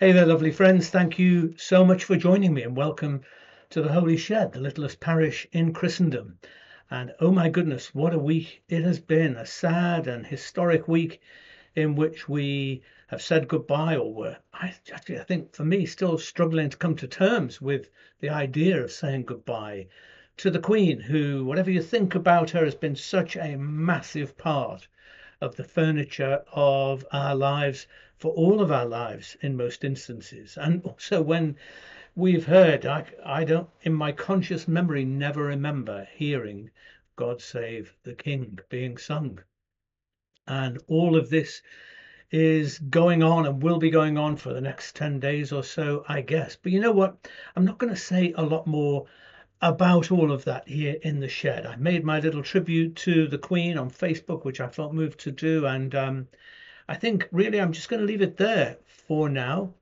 Hey 0.00 0.10
there, 0.10 0.26
lovely 0.26 0.50
friends. 0.50 0.90
Thank 0.90 1.20
you 1.20 1.54
so 1.56 1.84
much 1.84 2.02
for 2.02 2.16
joining 2.16 2.52
me 2.52 2.62
and 2.62 2.76
welcome 2.76 3.20
to 3.70 3.80
the 3.80 3.92
Holy 3.92 4.16
Shed, 4.16 4.50
the 4.50 4.58
littlest 4.58 4.98
parish 4.98 5.46
in 5.52 5.72
Christendom. 5.72 6.36
And 6.90 7.12
oh 7.20 7.30
my 7.30 7.48
goodness, 7.48 7.94
what 7.94 8.12
a 8.12 8.18
week 8.18 8.64
it 8.68 8.82
has 8.82 8.98
been 8.98 9.36
a 9.36 9.46
sad 9.46 10.08
and 10.08 10.26
historic 10.26 10.88
week 10.88 11.20
in 11.76 11.94
which 11.94 12.28
we 12.28 12.82
have 13.06 13.22
said 13.22 13.46
goodbye, 13.46 13.94
or 13.94 14.12
were, 14.12 14.36
I, 14.52 14.74
actually, 14.92 15.20
I 15.20 15.22
think 15.22 15.54
for 15.54 15.64
me, 15.64 15.86
still 15.86 16.18
struggling 16.18 16.70
to 16.70 16.76
come 16.76 16.96
to 16.96 17.06
terms 17.06 17.60
with 17.60 17.88
the 18.18 18.30
idea 18.30 18.82
of 18.82 18.90
saying 18.90 19.26
goodbye 19.26 19.86
to 20.38 20.50
the 20.50 20.58
Queen, 20.58 20.98
who, 20.98 21.44
whatever 21.44 21.70
you 21.70 21.80
think 21.80 22.16
about 22.16 22.50
her, 22.50 22.64
has 22.64 22.74
been 22.74 22.96
such 22.96 23.36
a 23.36 23.54
massive 23.54 24.36
part 24.36 24.88
of 25.40 25.56
the 25.56 25.64
furniture 25.64 26.44
of 26.52 27.04
our 27.12 27.34
lives 27.34 27.86
for 28.16 28.32
all 28.32 28.60
of 28.60 28.70
our 28.70 28.86
lives 28.86 29.36
in 29.40 29.56
most 29.56 29.84
instances. 29.84 30.56
And 30.56 30.82
also 30.82 31.20
when 31.20 31.56
we've 32.14 32.46
heard, 32.46 32.86
I, 32.86 33.04
I 33.24 33.44
don't, 33.44 33.68
in 33.82 33.92
my 33.92 34.12
conscious 34.12 34.68
memory, 34.68 35.04
never 35.04 35.44
remember 35.44 36.08
hearing 36.14 36.70
God 37.16 37.40
Save 37.40 37.94
the 38.02 38.14
King 38.14 38.58
being 38.68 38.96
sung. 38.96 39.40
And 40.46 40.78
all 40.88 41.16
of 41.16 41.30
this 41.30 41.62
is 42.30 42.78
going 42.78 43.22
on 43.22 43.46
and 43.46 43.62
will 43.62 43.78
be 43.78 43.90
going 43.90 44.18
on 44.18 44.36
for 44.36 44.52
the 44.52 44.60
next 44.60 44.96
10 44.96 45.20
days 45.20 45.52
or 45.52 45.62
so, 45.62 46.04
I 46.08 46.20
guess. 46.20 46.56
But 46.56 46.72
you 46.72 46.80
know 46.80 46.92
what? 46.92 47.28
I'm 47.54 47.64
not 47.64 47.78
going 47.78 47.92
to 47.92 48.00
say 48.00 48.32
a 48.36 48.42
lot 48.42 48.66
more 48.66 49.06
about 49.64 50.10
all 50.10 50.30
of 50.30 50.44
that 50.44 50.68
here 50.68 50.98
in 51.00 51.20
the 51.20 51.28
shed. 51.28 51.64
I 51.64 51.76
made 51.76 52.04
my 52.04 52.20
little 52.20 52.42
tribute 52.42 52.96
to 52.96 53.26
the 53.26 53.38
Queen 53.38 53.78
on 53.78 53.90
Facebook, 53.90 54.44
which 54.44 54.60
I 54.60 54.68
felt 54.68 54.92
moved 54.92 55.18
to 55.20 55.32
do, 55.32 55.64
and 55.64 55.94
um, 55.94 56.28
I 56.86 56.96
think 56.96 57.26
really 57.32 57.58
I'm 57.58 57.72
just 57.72 57.88
going 57.88 58.00
to 58.00 58.06
leave 58.06 58.20
it 58.20 58.36
there 58.36 58.76
for 58.86 59.30
now, 59.30 59.72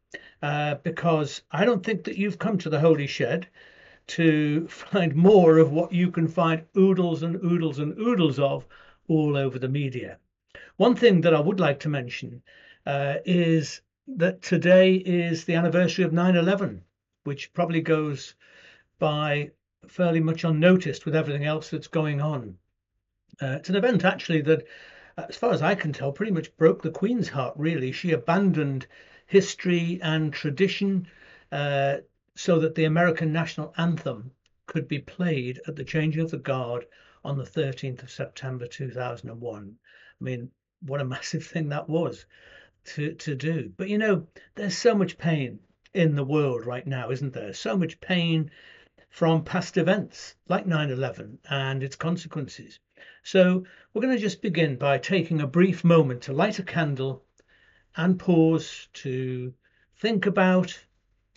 uh, 0.41 0.77
because 0.85 1.43
I 1.51 1.65
don't 1.65 1.85
think 1.85 2.05
that 2.05 2.17
you've 2.17 2.39
come 2.39 2.59
to 2.59 2.71
the 2.71 2.79
Holy 2.79 3.09
Shed 3.09 3.49
to 4.07 4.69
find 4.69 5.17
more 5.17 5.59
of 5.59 5.73
what 5.73 5.93
you 5.93 6.13
can 6.13 6.29
find 6.29 6.63
oodles 6.79 7.25
and 7.25 7.43
oodles 7.43 7.81
and 7.81 7.99
oodles 7.99 8.39
of 8.39 8.65
all 9.09 9.37
over 9.37 9.59
the 9.59 9.69
media. 9.69 10.17
One 10.77 10.95
thing 10.95 11.23
that 11.23 11.35
I 11.35 11.41
would 11.41 11.59
like 11.59 11.81
to 11.81 11.89
mention 11.89 12.41
uh, 12.87 13.17
is 13.25 13.81
that 14.07 14.43
today 14.43 14.95
is 14.95 15.45
the 15.45 15.57
anniversary 15.57 16.05
of 16.05 16.13
9 16.13 16.37
11, 16.37 16.85
which 17.25 17.53
probably 17.53 17.81
goes 17.81 18.37
by 19.01 19.51
fairly 19.89 20.21
much 20.21 20.45
unnoticed 20.45 21.05
with 21.05 21.17
everything 21.17 21.45
else 21.45 21.71
that's 21.71 21.89
going 21.89 22.21
on. 22.21 22.59
Uh, 23.41 23.57
it's 23.59 23.69
an 23.69 23.77
event 23.77 24.05
actually 24.05 24.43
that, 24.43 24.67
as 25.17 25.37
far 25.37 25.53
as 25.53 25.63
I 25.63 25.75
can 25.75 25.93
tell, 25.93 26.13
pretty 26.13 26.33
much 26.33 26.57
broke 26.57 26.83
the 26.83 26.91
Queen's 26.91 27.29
heart. 27.29 27.55
Really, 27.57 27.93
she 27.93 28.13
abandoned 28.13 28.87
history 29.27 29.99
and 30.03 30.33
tradition 30.33 31.07
uh, 31.51 31.99
so 32.37 32.61
that 32.61 32.75
the 32.75 32.85
American 32.85 33.33
national 33.33 33.75
anthem 33.77 34.31
could 34.67 34.89
be 34.89 34.99
played 34.99 35.61
at 35.67 35.77
the 35.77 35.85
changing 35.85 36.23
of 36.23 36.31
the 36.31 36.39
guard 36.39 36.87
on 37.25 37.37
the 37.37 37.45
13th 37.45 38.03
of 38.03 38.11
September 38.11 38.67
2001. 38.67 39.77
I 40.21 40.25
mean, 40.25 40.51
what 40.81 41.01
a 41.01 41.05
massive 41.17 41.45
thing 41.47 41.69
that 41.71 41.89
was 41.89 42.27
to 42.85 43.15
to 43.15 43.35
do. 43.35 43.73
But 43.77 43.89
you 43.89 43.99
know, 43.99 44.27
there's 44.55 44.77
so 44.77 44.95
much 44.95 45.19
pain 45.19 45.61
in 45.95 46.15
the 46.15 46.25
world 46.25 46.67
right 46.67 46.87
now, 46.87 47.11
isn't 47.11 47.33
there? 47.33 47.53
So 47.53 47.77
much 47.77 48.01
pain 48.01 48.51
from 49.13 49.45
past 49.45 49.77
events 49.77 50.37
like 50.49 50.67
9 50.67 50.91
11 50.91 51.39
and 51.51 51.83
its 51.83 51.95
consequences. 51.95 52.81
So, 53.23 53.67
we're 53.93 54.01
going 54.01 54.17
to 54.17 54.21
just 54.21 54.41
begin 54.41 54.77
by 54.77 54.97
taking 54.97 55.43
a 55.43 55.47
brief 55.47 55.85
moment 55.85 56.23
to 56.23 56.33
light 56.33 56.59
a 56.59 56.63
candle 56.63 57.23
and 57.95 58.19
pause 58.19 58.89
to 58.95 59.53
think 59.97 60.25
about, 60.25 60.83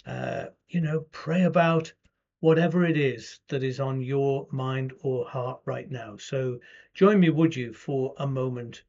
uh, 0.06 0.46
you 0.69 0.80
know, 0.80 1.02
pray 1.12 1.44
about 1.44 1.91
whatever 2.40 2.85
it 2.85 2.96
is 2.96 3.41
that 3.50 3.62
is 3.62 3.81
on 3.81 4.00
your 4.00 4.47
mind 4.52 4.94
or 5.02 5.28
heart 5.28 5.59
right 5.66 5.91
now. 5.91 6.16
So, 6.16 6.62
join 6.94 7.19
me, 7.19 7.30
would 7.30 7.58
you, 7.58 7.74
for 7.74 8.16
a 8.18 8.25
moment 8.25 8.84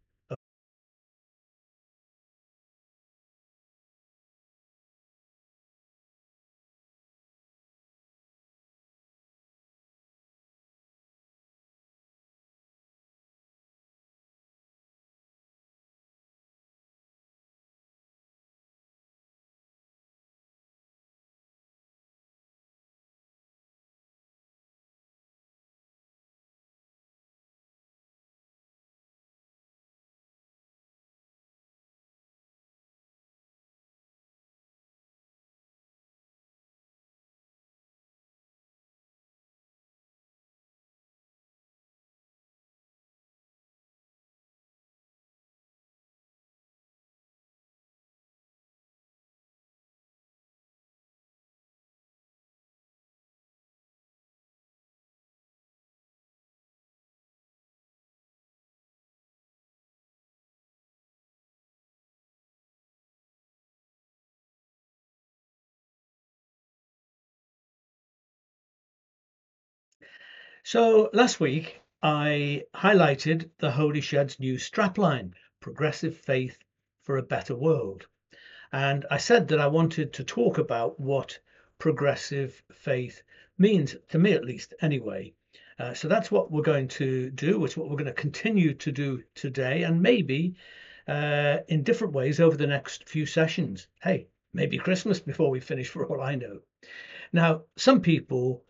So 70.69 71.11
last 71.13 71.39
week 71.39 71.81
I 72.03 72.65
highlighted 72.75 73.51
the 73.59 73.71
Holy 73.71 74.01
Shed's 74.01 74.41
new 74.41 74.57
strapline, 74.57 75.31
Progressive 75.61 76.17
Faith 76.17 76.59
for 77.05 77.19
a 77.19 77.23
Better 77.23 77.55
World. 77.55 78.09
And 78.73 79.07
I 79.09 79.19
said 79.19 79.47
that 79.47 79.61
I 79.61 79.69
wanted 79.69 80.13
to 80.15 80.25
talk 80.25 80.59
about 80.59 80.99
what 80.99 81.39
progressive 81.79 82.65
faith 82.73 83.23
means, 83.57 83.95
to 84.09 84.19
me 84.19 84.33
at 84.33 84.45
least, 84.45 84.75
anyway. 84.81 85.35
Uh, 85.79 85.95
so 85.95 86.09
that's 86.09 86.33
what 86.33 86.51
we're 86.51 86.63
going 86.63 86.89
to 86.89 87.31
do. 87.31 87.65
It's 87.65 87.77
what 87.77 87.89
we're 87.89 88.03
going 88.03 88.07
to 88.07 88.23
continue 88.23 88.75
to 88.75 88.91
do 88.91 89.23
today, 89.37 89.85
and 89.85 90.03
maybe 90.03 90.57
uh, 91.07 91.59
in 91.69 91.85
different 91.85 92.13
ways 92.13 92.41
over 92.41 92.57
the 92.57 92.67
next 92.67 93.09
few 93.09 93.25
sessions. 93.25 93.87
Hey, 94.03 94.27
maybe 94.53 94.79
Christmas 94.79 95.21
before 95.21 95.49
we 95.49 95.61
finish, 95.61 95.89
for 95.89 96.05
all 96.07 96.21
I 96.21 96.35
know. 96.35 96.59
Now, 97.33 97.63
some 97.77 98.01
people 98.01 98.65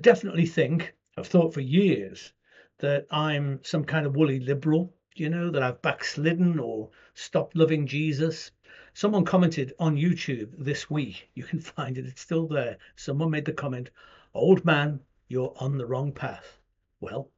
definitely 0.00 0.46
think 0.46 0.92
I've 1.18 1.26
thought 1.26 1.54
for 1.54 1.62
years 1.62 2.34
that 2.76 3.06
I'm 3.10 3.64
some 3.64 3.86
kind 3.86 4.04
of 4.04 4.16
woolly 4.16 4.38
liberal, 4.38 4.94
you 5.14 5.30
know, 5.30 5.50
that 5.50 5.62
I've 5.62 5.80
backslidden 5.80 6.58
or 6.58 6.90
stopped 7.14 7.56
loving 7.56 7.86
Jesus. 7.86 8.50
Someone 8.92 9.24
commented 9.24 9.72
on 9.78 9.96
YouTube 9.96 10.52
this 10.58 10.90
week. 10.90 11.30
You 11.34 11.44
can 11.44 11.60
find 11.60 11.96
it, 11.96 12.04
it's 12.04 12.20
still 12.20 12.46
there. 12.46 12.76
Someone 12.96 13.30
made 13.30 13.46
the 13.46 13.54
comment, 13.54 13.88
Old 14.34 14.66
man, 14.66 15.00
you're 15.26 15.54
on 15.56 15.78
the 15.78 15.86
wrong 15.86 16.12
path. 16.12 16.60
Well, 17.00 17.30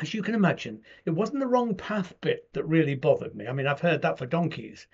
as 0.00 0.14
you 0.14 0.22
can 0.22 0.34
imagine, 0.34 0.80
it 1.04 1.10
wasn't 1.10 1.40
the 1.40 1.46
wrong 1.46 1.74
path 1.74 2.18
bit 2.22 2.50
that 2.54 2.64
really 2.64 2.94
bothered 2.94 3.34
me. 3.34 3.46
I 3.46 3.52
mean, 3.52 3.66
I've 3.66 3.80
heard 3.80 4.00
that 4.00 4.16
for 4.16 4.24
donkeys. 4.24 4.86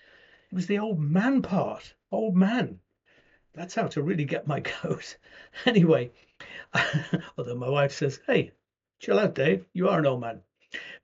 It 0.51 0.57
was 0.57 0.67
the 0.67 0.81
old 0.81 0.99
man 0.99 1.43
part. 1.43 1.95
Old 2.11 2.35
man. 2.35 2.81
That's 3.55 3.75
how 3.75 3.87
to 3.89 4.03
really 4.03 4.25
get 4.25 4.47
my 4.47 4.61
goat. 4.83 5.17
Anyway, 5.67 6.13
although 7.37 7.55
my 7.55 7.69
wife 7.69 7.93
says, 7.93 8.21
hey, 8.27 8.53
chill 8.99 9.19
out, 9.19 9.35
Dave, 9.35 9.67
you 9.75 9.89
are 9.89 9.99
an 9.99 10.07
old 10.07 10.21
man. 10.21 10.41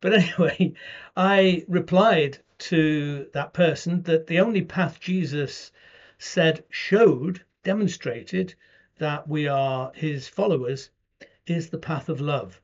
But 0.00 0.15
anyway, 0.15 0.73
I 1.17 1.65
replied 1.69 2.39
to 2.59 3.29
that 3.35 3.53
person 3.53 4.03
that 4.05 4.27
the 4.27 4.41
only 4.41 4.62
path 4.62 4.99
Jesus 4.99 5.73
said 6.19 6.65
showed, 6.71 7.45
demonstrated 7.65 8.55
that 8.97 9.29
we 9.29 9.47
are 9.47 9.93
his 9.95 10.27
followers 10.27 10.91
is 11.47 11.69
the 11.69 11.79
path 11.79 12.09
of 12.09 12.21
love. 12.21 12.61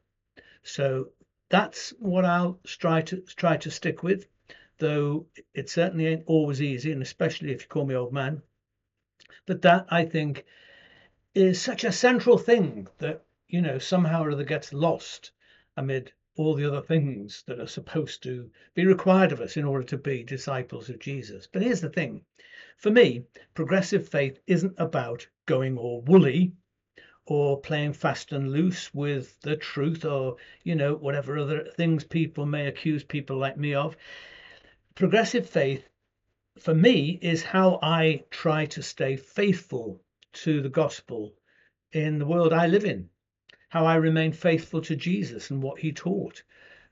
So 0.62 1.10
that's 1.50 1.90
what 1.98 2.24
I'll 2.24 2.58
try 2.64 3.02
to 3.02 3.20
try 3.36 3.58
to 3.58 3.70
stick 3.70 4.02
with, 4.02 4.26
though 4.78 5.26
it 5.52 5.68
certainly 5.68 6.06
ain't 6.06 6.24
always 6.26 6.62
easy, 6.62 6.90
and 6.90 7.02
especially 7.02 7.52
if 7.52 7.62
you 7.62 7.68
call 7.68 7.84
me 7.84 7.94
old 7.94 8.12
man. 8.12 8.42
But 9.46 9.62
that 9.62 9.86
I 9.90 10.04
think 10.04 10.44
is 11.34 11.60
such 11.60 11.82
a 11.82 11.90
central 11.90 12.38
thing 12.38 12.86
that 12.98 13.24
you 13.48 13.60
know 13.60 13.78
somehow 13.78 14.22
or 14.22 14.30
other 14.30 14.44
gets 14.44 14.72
lost 14.72 15.32
amid 15.76 16.12
all 16.36 16.54
the 16.54 16.66
other 16.66 16.82
things 16.82 17.42
that 17.46 17.60
are 17.60 17.66
supposed 17.66 18.22
to 18.22 18.50
be 18.74 18.86
required 18.86 19.32
of 19.32 19.40
us 19.40 19.56
in 19.56 19.64
order 19.64 19.84
to 19.84 19.96
be 19.96 20.22
disciples 20.22 20.88
of 20.88 20.98
Jesus. 20.98 21.46
But 21.46 21.62
here's 21.62 21.80
the 21.80 21.90
thing 21.90 22.24
for 22.76 22.90
me, 22.90 23.24
progressive 23.54 24.08
faith 24.08 24.40
isn't 24.46 24.74
about 24.78 25.26
going 25.46 25.78
all 25.78 26.02
woolly 26.02 26.52
or 27.26 27.60
playing 27.60 27.92
fast 27.92 28.32
and 28.32 28.52
loose 28.52 28.92
with 28.92 29.40
the 29.40 29.56
truth 29.56 30.04
or, 30.04 30.36
you 30.62 30.74
know, 30.74 30.94
whatever 30.94 31.38
other 31.38 31.64
things 31.76 32.04
people 32.04 32.46
may 32.46 32.66
accuse 32.66 33.02
people 33.04 33.36
like 33.36 33.56
me 33.56 33.74
of. 33.74 33.96
Progressive 34.94 35.48
faith, 35.48 35.88
for 36.58 36.74
me, 36.74 37.18
is 37.20 37.42
how 37.42 37.78
I 37.82 38.24
try 38.30 38.66
to 38.66 38.82
stay 38.82 39.16
faithful 39.16 40.00
to 40.32 40.60
the 40.60 40.68
gospel 40.68 41.34
in 41.92 42.18
the 42.18 42.26
world 42.26 42.52
I 42.52 42.66
live 42.66 42.84
in, 42.84 43.08
how 43.68 43.86
I 43.86 43.96
remain 43.96 44.32
faithful 44.32 44.80
to 44.82 44.96
Jesus 44.96 45.50
and 45.50 45.62
what 45.62 45.80
he 45.80 45.92
taught. 45.92 46.42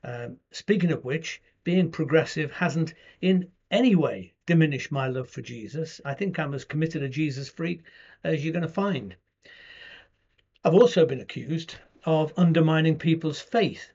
Um, 0.05 0.39
speaking 0.51 0.93
of 0.93 1.05
which, 1.05 1.41
being 1.65 1.91
progressive 1.91 2.51
hasn't 2.51 2.95
in 3.21 3.51
any 3.71 3.95
way 3.95 4.35
diminished 4.47 4.93
my 4.93 5.07
love 5.07 5.29
for 5.29 5.43
Jesus. 5.43 6.01
I 6.05 6.15
think 6.15 6.39
I'm 6.39 6.55
as 6.55 6.65
committed 6.65 7.03
a 7.03 7.09
Jesus 7.09 7.49
freak 7.49 7.83
as 8.25 8.45
you're 8.45 8.53
going 8.53 8.63
to 8.63 8.69
find. 8.69 9.17
I've 10.65 10.75
also 10.75 11.07
been 11.07 11.21
accused 11.21 11.77
of 12.05 12.33
undermining 12.37 12.99
people's 12.99 13.41
faith. 13.41 13.93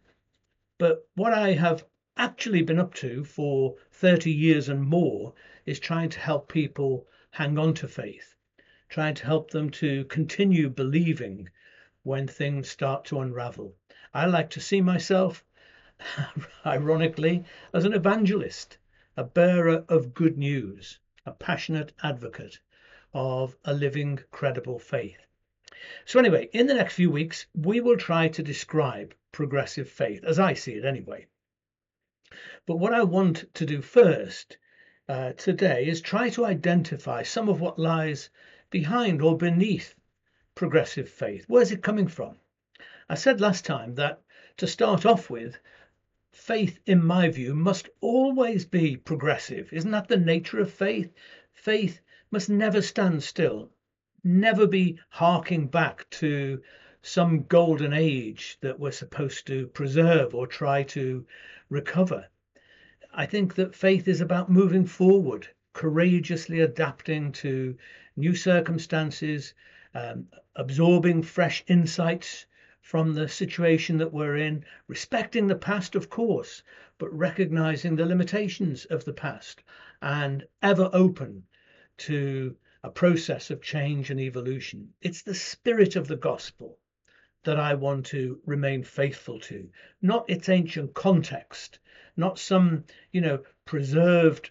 But 0.77 1.07
what 1.15 1.33
I 1.33 1.53
have 1.53 1.85
actually 2.17 2.63
been 2.63 2.79
up 2.79 2.95
to 2.95 3.23
for 3.23 3.75
30 3.91 4.31
years 4.31 4.69
and 4.69 4.81
more 4.81 5.33
is 5.67 5.79
trying 5.79 6.09
to 6.09 6.19
help 6.19 6.51
people 6.51 7.07
hang 7.29 7.59
on 7.59 7.73
to 7.75 7.87
faith, 7.87 8.35
trying 8.89 9.13
to 9.13 9.25
help 9.25 9.51
them 9.51 9.69
to 9.69 10.03
continue 10.05 10.67
believing 10.67 11.47
when 12.01 12.27
things 12.27 12.69
start 12.69 13.05
to 13.05 13.19
unravel. 13.19 13.75
I 14.13 14.25
like 14.25 14.49
to 14.51 14.59
see 14.59 14.81
myself, 14.81 15.43
ironically, 16.65 17.45
as 17.73 17.85
an 17.85 17.93
evangelist, 17.93 18.77
a 19.15 19.23
bearer 19.23 19.85
of 19.87 20.13
good 20.13 20.37
news, 20.37 20.99
a 21.25 21.31
passionate 21.31 21.93
advocate 22.01 22.59
of 23.13 23.55
a 23.63 23.73
living, 23.73 24.19
credible 24.31 24.79
faith. 24.79 25.19
So, 26.05 26.19
anyway, 26.19 26.49
in 26.51 26.65
the 26.65 26.73
next 26.73 26.95
few 26.95 27.11
weeks, 27.11 27.45
we 27.53 27.79
will 27.79 27.97
try 27.97 28.27
to 28.29 28.41
describe 28.41 29.13
progressive 29.31 29.87
faith, 29.87 30.23
as 30.23 30.39
I 30.39 30.55
see 30.55 30.73
it 30.73 30.85
anyway. 30.85 31.27
But 32.65 32.77
what 32.77 32.93
I 32.93 33.03
want 33.03 33.53
to 33.55 33.65
do 33.65 33.81
first 33.81 34.57
uh, 35.09 35.33
today 35.33 35.87
is 35.87 36.01
try 36.01 36.29
to 36.29 36.45
identify 36.45 37.23
some 37.23 37.49
of 37.49 37.61
what 37.61 37.79
lies 37.79 38.29
behind 38.69 39.21
or 39.21 39.35
beneath 39.35 39.95
progressive 40.53 41.09
faith. 41.09 41.45
Where's 41.47 41.71
it 41.71 41.81
coming 41.81 42.07
from? 42.07 42.37
I 43.09 43.15
said 43.15 43.41
last 43.41 43.65
time 43.65 43.95
that 43.95 44.21
to 44.57 44.67
start 44.67 45.05
off 45.05 45.29
with, 45.29 45.57
faith, 46.31 46.79
in 46.85 47.03
my 47.03 47.29
view, 47.29 47.55
must 47.55 47.89
always 48.01 48.65
be 48.65 48.97
progressive. 48.97 49.73
Isn't 49.73 49.91
that 49.91 50.07
the 50.07 50.17
nature 50.17 50.59
of 50.59 50.71
faith? 50.71 51.11
Faith 51.53 52.01
must 52.29 52.49
never 52.49 52.81
stand 52.81 53.23
still 53.23 53.71
never 54.23 54.67
be 54.67 54.99
harking 55.09 55.67
back 55.67 56.09
to 56.09 56.61
some 57.07 57.43
golden 57.43 57.93
age 57.93 58.57
that 58.59 58.77
we're 58.77 58.91
supposed 58.91 59.47
to 59.47 59.65
preserve 59.67 60.35
or 60.35 60.45
try 60.45 60.83
to 60.83 61.25
recover. 61.69 62.27
I 63.13 63.25
think 63.25 63.55
that 63.55 63.73
faith 63.73 64.09
is 64.09 64.19
about 64.19 64.51
moving 64.51 64.85
forward, 64.85 65.47
courageously 65.71 66.59
adapting 66.59 67.31
to 67.31 67.77
new 68.17 68.35
circumstances, 68.35 69.53
um, 69.93 70.27
absorbing 70.57 71.23
fresh 71.23 71.63
insights 71.67 72.45
from 72.81 73.13
the 73.13 73.29
situation 73.29 73.97
that 73.99 74.11
we're 74.11 74.35
in, 74.35 74.65
respecting 74.87 75.47
the 75.47 75.55
past, 75.55 75.95
of 75.95 76.09
course, 76.09 76.61
but 76.97 77.17
recognizing 77.17 77.95
the 77.95 78.05
limitations 78.05 78.83
of 78.83 79.05
the 79.05 79.13
past 79.13 79.63
and 80.01 80.45
ever 80.61 80.89
open 80.91 81.43
to 81.97 82.57
a 82.83 82.89
process 82.89 83.49
of 83.49 83.61
change 83.61 84.09
and 84.09 84.19
evolution. 84.19 84.93
It's 85.01 85.21
the 85.21 85.33
spirit 85.33 85.95
of 85.95 86.09
the 86.09 86.17
gospel 86.17 86.77
that 87.47 87.57
I 87.57 87.75
want 87.75 88.05
to 88.07 88.41
remain 88.45 88.83
faithful 88.83 89.39
to, 89.39 89.69
not 90.01 90.29
its 90.29 90.49
ancient 90.49 90.93
context, 90.93 91.79
not 92.17 92.37
some, 92.37 92.83
you 93.13 93.21
know, 93.21 93.39
preserved, 93.63 94.49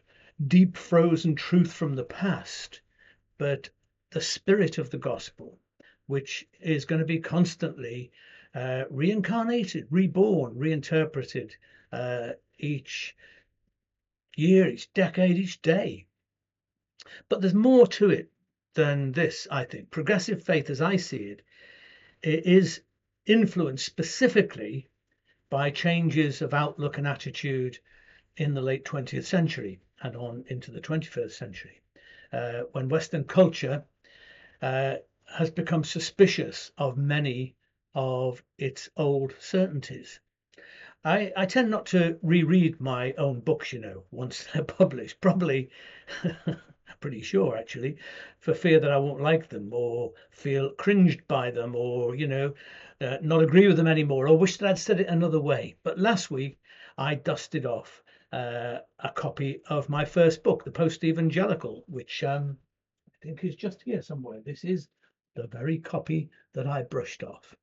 deep 0.48 0.78
frozen 0.78 1.34
truth 1.34 1.70
from 1.70 1.94
the 1.94 2.04
past, 2.04 2.80
but 3.36 3.68
the 4.12 4.20
spirit 4.22 4.78
of 4.78 4.88
the 4.88 4.96
gospel, 4.96 5.58
which 6.06 6.48
is 6.58 6.86
going 6.86 7.00
to 7.00 7.04
be 7.04 7.18
constantly 7.18 8.12
uh, 8.54 8.84
reincarnated, 8.88 9.86
reborn, 9.90 10.56
reinterpreted 10.56 11.54
uh, 11.92 12.30
each 12.58 13.14
year, 14.38 14.68
each 14.68 14.90
decade, 14.94 15.36
each 15.36 15.60
day. 15.60 16.06
But 17.28 17.42
there's 17.42 17.52
more 17.52 17.86
to 17.88 18.08
it 18.08 18.30
than 18.72 19.12
this, 19.12 19.46
I 19.50 19.64
think. 19.64 19.90
Progressive 19.90 20.42
faith, 20.42 20.70
as 20.70 20.80
I 20.80 20.96
see 20.96 21.24
it, 21.24 21.42
it, 22.22 22.46
is 22.46 22.80
influenced 23.26 23.84
specifically 23.84 24.88
by 25.50 25.70
changes 25.70 26.42
of 26.42 26.54
outlook 26.54 26.98
and 26.98 27.06
attitude 27.06 27.78
in 28.36 28.54
the 28.54 28.60
late 28.60 28.84
20th 28.84 29.24
century 29.24 29.80
and 30.02 30.16
on 30.16 30.44
into 30.48 30.70
the 30.70 30.80
21st 30.80 31.32
century, 31.32 31.80
uh, 32.32 32.62
when 32.72 32.88
Western 32.88 33.24
culture 33.24 33.84
uh, 34.62 34.96
has 35.26 35.50
become 35.50 35.84
suspicious 35.84 36.70
of 36.78 36.96
many 36.96 37.54
of 37.94 38.42
its 38.58 38.90
old 38.96 39.34
certainties. 39.40 40.20
I, 41.04 41.32
I 41.36 41.46
tend 41.46 41.70
not 41.70 41.86
to 41.86 42.18
reread 42.22 42.80
my 42.80 43.12
own 43.12 43.40
books, 43.40 43.72
you 43.72 43.78
know, 43.80 44.04
once 44.10 44.44
they're 44.52 44.64
published. 44.64 45.20
Probably 45.20 45.70
pretty 47.00 47.20
sure 47.22 47.56
actually, 47.56 47.96
for 48.38 48.54
fear 48.54 48.80
that 48.80 48.90
I 48.90 48.98
won't 48.98 49.20
like 49.20 49.48
them 49.48 49.68
or 49.72 50.12
feel 50.30 50.70
cringed 50.70 51.26
by 51.28 51.50
them 51.50 51.74
or, 51.76 52.14
you 52.14 52.26
know, 52.26 52.54
uh, 53.00 53.18
not 53.22 53.42
agree 53.42 53.66
with 53.66 53.76
them 53.76 53.86
anymore 53.86 54.28
or 54.28 54.38
wish 54.38 54.56
that 54.56 54.68
I'd 54.68 54.78
said 54.78 55.00
it 55.00 55.08
another 55.08 55.40
way. 55.40 55.76
But 55.82 55.98
last 55.98 56.30
week 56.30 56.58
I 56.96 57.14
dusted 57.14 57.66
off 57.66 58.02
uh, 58.32 58.78
a 58.98 59.10
copy 59.10 59.60
of 59.68 59.88
my 59.88 60.04
first 60.04 60.42
book, 60.42 60.64
The 60.64 60.70
Post 60.70 61.04
Evangelical, 61.04 61.84
which 61.86 62.24
um, 62.24 62.58
I 63.08 63.16
think 63.22 63.44
is 63.44 63.54
just 63.54 63.82
here 63.82 64.02
somewhere. 64.02 64.40
This 64.40 64.64
is 64.64 64.88
the 65.34 65.46
very 65.46 65.78
copy 65.78 66.30
that 66.54 66.66
I 66.66 66.82
brushed 66.82 67.22
off. 67.22 67.54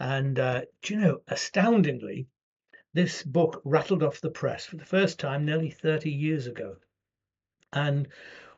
And 0.00 0.38
uh, 0.38 0.62
do 0.82 0.94
you 0.94 1.00
know, 1.00 1.22
astoundingly, 1.28 2.28
this 2.94 3.22
book 3.22 3.60
rattled 3.64 4.02
off 4.02 4.20
the 4.20 4.30
press 4.30 4.64
for 4.64 4.76
the 4.76 4.84
first 4.84 5.20
time 5.20 5.44
nearly 5.44 5.70
30 5.70 6.10
years 6.10 6.46
ago. 6.46 6.76
And 7.72 8.08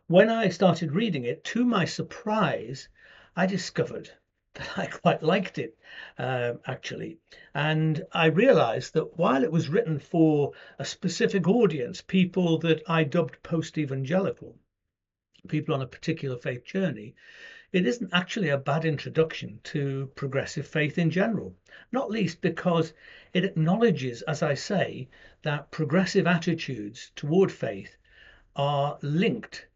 when 0.07 0.31
I 0.31 0.49
started 0.49 0.93
reading 0.93 1.25
it, 1.25 1.43
to 1.45 1.65
my 1.65 1.85
surprise, 1.85 2.89
I 3.37 3.47
discovered 3.47 4.11
that 4.55 4.71
I 4.79 4.87
quite 4.87 5.23
liked 5.23 5.59
it, 5.59 5.79
um, 6.19 6.61
actually. 6.67 7.19
And 7.55 8.05
I 8.13 8.27
realized 8.27 8.95
that 8.95 9.17
while 9.17 9.45
it 9.45 9.53
was 9.53 9.69
written 9.69 9.99
for 9.99 10.53
a 10.79 10.85
specific 10.85 11.47
audience, 11.47 12.01
people 12.01 12.59
that 12.59 12.83
I 12.89 13.05
dubbed 13.05 13.43
post 13.43 13.79
evangelical, 13.79 14.59
people 15.47 15.75
on 15.75 15.83
a 15.83 15.87
particular 15.87 16.37
faith 16.37 16.65
journey, 16.65 17.15
it 17.73 17.87
isn't 17.87 18.13
actually 18.13 18.49
a 18.49 18.59
bad 18.59 18.85
introduction 18.85 19.61
to 19.63 20.11
progressive 20.17 20.67
faith 20.67 20.99
in 20.99 21.11
general, 21.11 21.55
not 21.93 22.11
least 22.11 22.41
because 22.41 22.93
it 23.33 23.45
acknowledges, 23.45 24.23
as 24.23 24.43
I 24.43 24.55
say, 24.55 25.09
that 25.43 25.71
progressive 25.71 26.27
attitudes 26.27 27.13
toward 27.15 27.53
faith 27.53 27.97
are 28.57 28.99
linked 29.03 29.69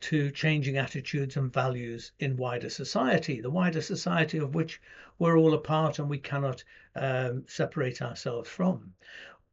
to 0.00 0.30
changing 0.30 0.76
attitudes 0.76 1.36
and 1.36 1.52
values 1.52 2.12
in 2.20 2.36
wider 2.36 2.70
society, 2.70 3.40
the 3.40 3.50
wider 3.50 3.80
society 3.80 4.38
of 4.38 4.54
which 4.54 4.80
we're 5.18 5.36
all 5.36 5.54
a 5.54 5.58
part 5.58 5.98
and 5.98 6.08
we 6.08 6.18
cannot 6.18 6.62
um, 6.94 7.44
separate 7.48 8.00
ourselves 8.00 8.48
from. 8.48 8.94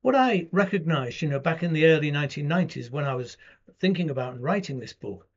What 0.01 0.15
I 0.15 0.47
recognized, 0.51 1.21
you 1.21 1.29
know, 1.29 1.39
back 1.39 1.63
in 1.63 1.73
the 1.73 1.87
early 1.87 2.11
1990s 2.11 2.91
when 2.91 3.05
I 3.05 3.15
was 3.15 3.37
thinking 3.79 4.09
about 4.09 4.33
and 4.33 4.43
writing 4.43 4.79
this 4.79 4.93
book 4.93 5.27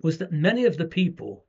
was 0.00 0.18
that 0.18 0.32
many 0.32 0.64
of 0.64 0.76
the 0.76 0.86
people 0.86 1.44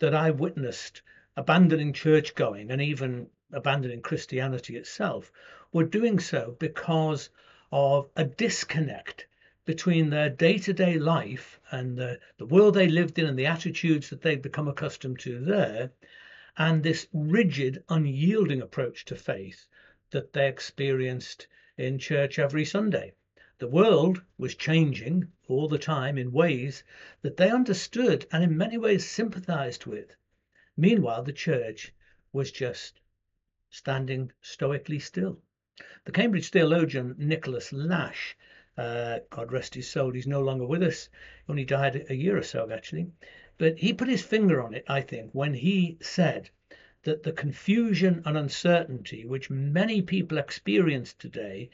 that 0.00 0.14
I 0.14 0.30
witnessed 0.30 1.02
abandoning 1.36 1.92
church 1.92 2.34
going 2.34 2.70
and 2.70 2.82
even 2.82 3.28
abandoning 3.52 4.02
Christianity 4.02 4.76
itself 4.76 5.30
were 5.72 5.84
doing 5.84 6.18
so 6.18 6.56
because 6.58 7.30
of 7.70 8.08
a 8.16 8.24
disconnect 8.24 9.26
between 9.66 10.08
their 10.08 10.30
day 10.30 10.56
to 10.56 10.72
day 10.72 10.96
life 10.96 11.60
and 11.72 11.98
the, 11.98 12.18
the 12.38 12.46
world 12.46 12.72
they 12.74 12.88
lived 12.88 13.18
in 13.18 13.26
and 13.26 13.36
the 13.36 13.46
attitudes 13.46 14.08
that 14.08 14.22
they'd 14.22 14.40
become 14.40 14.68
accustomed 14.68 15.18
to 15.18 15.40
there, 15.40 15.90
and 16.56 16.82
this 16.82 17.08
rigid, 17.12 17.82
unyielding 17.88 18.62
approach 18.62 19.04
to 19.04 19.16
faith 19.16 19.66
that 20.10 20.32
they 20.32 20.48
experienced 20.48 21.48
in 21.76 21.98
church 21.98 22.38
every 22.38 22.64
Sunday. 22.64 23.12
The 23.58 23.66
world 23.66 24.22
was 24.38 24.54
changing 24.54 25.32
all 25.48 25.66
the 25.66 25.78
time 25.78 26.16
in 26.16 26.30
ways 26.30 26.84
that 27.22 27.36
they 27.36 27.50
understood 27.50 28.24
and 28.30 28.44
in 28.44 28.56
many 28.56 28.78
ways 28.78 29.04
sympathized 29.04 29.84
with. 29.84 30.14
Meanwhile, 30.76 31.24
the 31.24 31.32
church 31.32 31.92
was 32.32 32.52
just 32.52 33.00
standing 33.68 34.30
stoically 34.40 35.00
still. 35.00 35.42
The 36.04 36.12
Cambridge 36.12 36.50
theologian 36.50 37.16
Nicholas 37.18 37.72
Lash, 37.72 38.36
uh, 38.76 39.20
God 39.30 39.52
rest 39.52 39.74
his 39.74 39.90
soul, 39.90 40.12
he's 40.12 40.26
no 40.26 40.40
longer 40.40 40.66
with 40.66 40.82
us, 40.82 41.08
he 41.46 41.50
only 41.50 41.64
died 41.64 42.06
a 42.10 42.14
year 42.14 42.36
or 42.36 42.42
so 42.42 42.70
actually, 42.70 43.10
but 43.58 43.78
he 43.78 43.92
put 43.92 44.08
his 44.08 44.22
finger 44.22 44.62
on 44.62 44.74
it, 44.74 44.84
I 44.88 45.00
think, 45.00 45.30
when 45.32 45.54
he 45.54 45.96
said 46.00 46.50
that 47.04 47.22
the 47.22 47.32
confusion 47.32 48.22
and 48.24 48.36
uncertainty 48.36 49.24
which 49.24 49.48
many 49.48 50.02
people 50.02 50.38
experience 50.38 51.14
today 51.14 51.70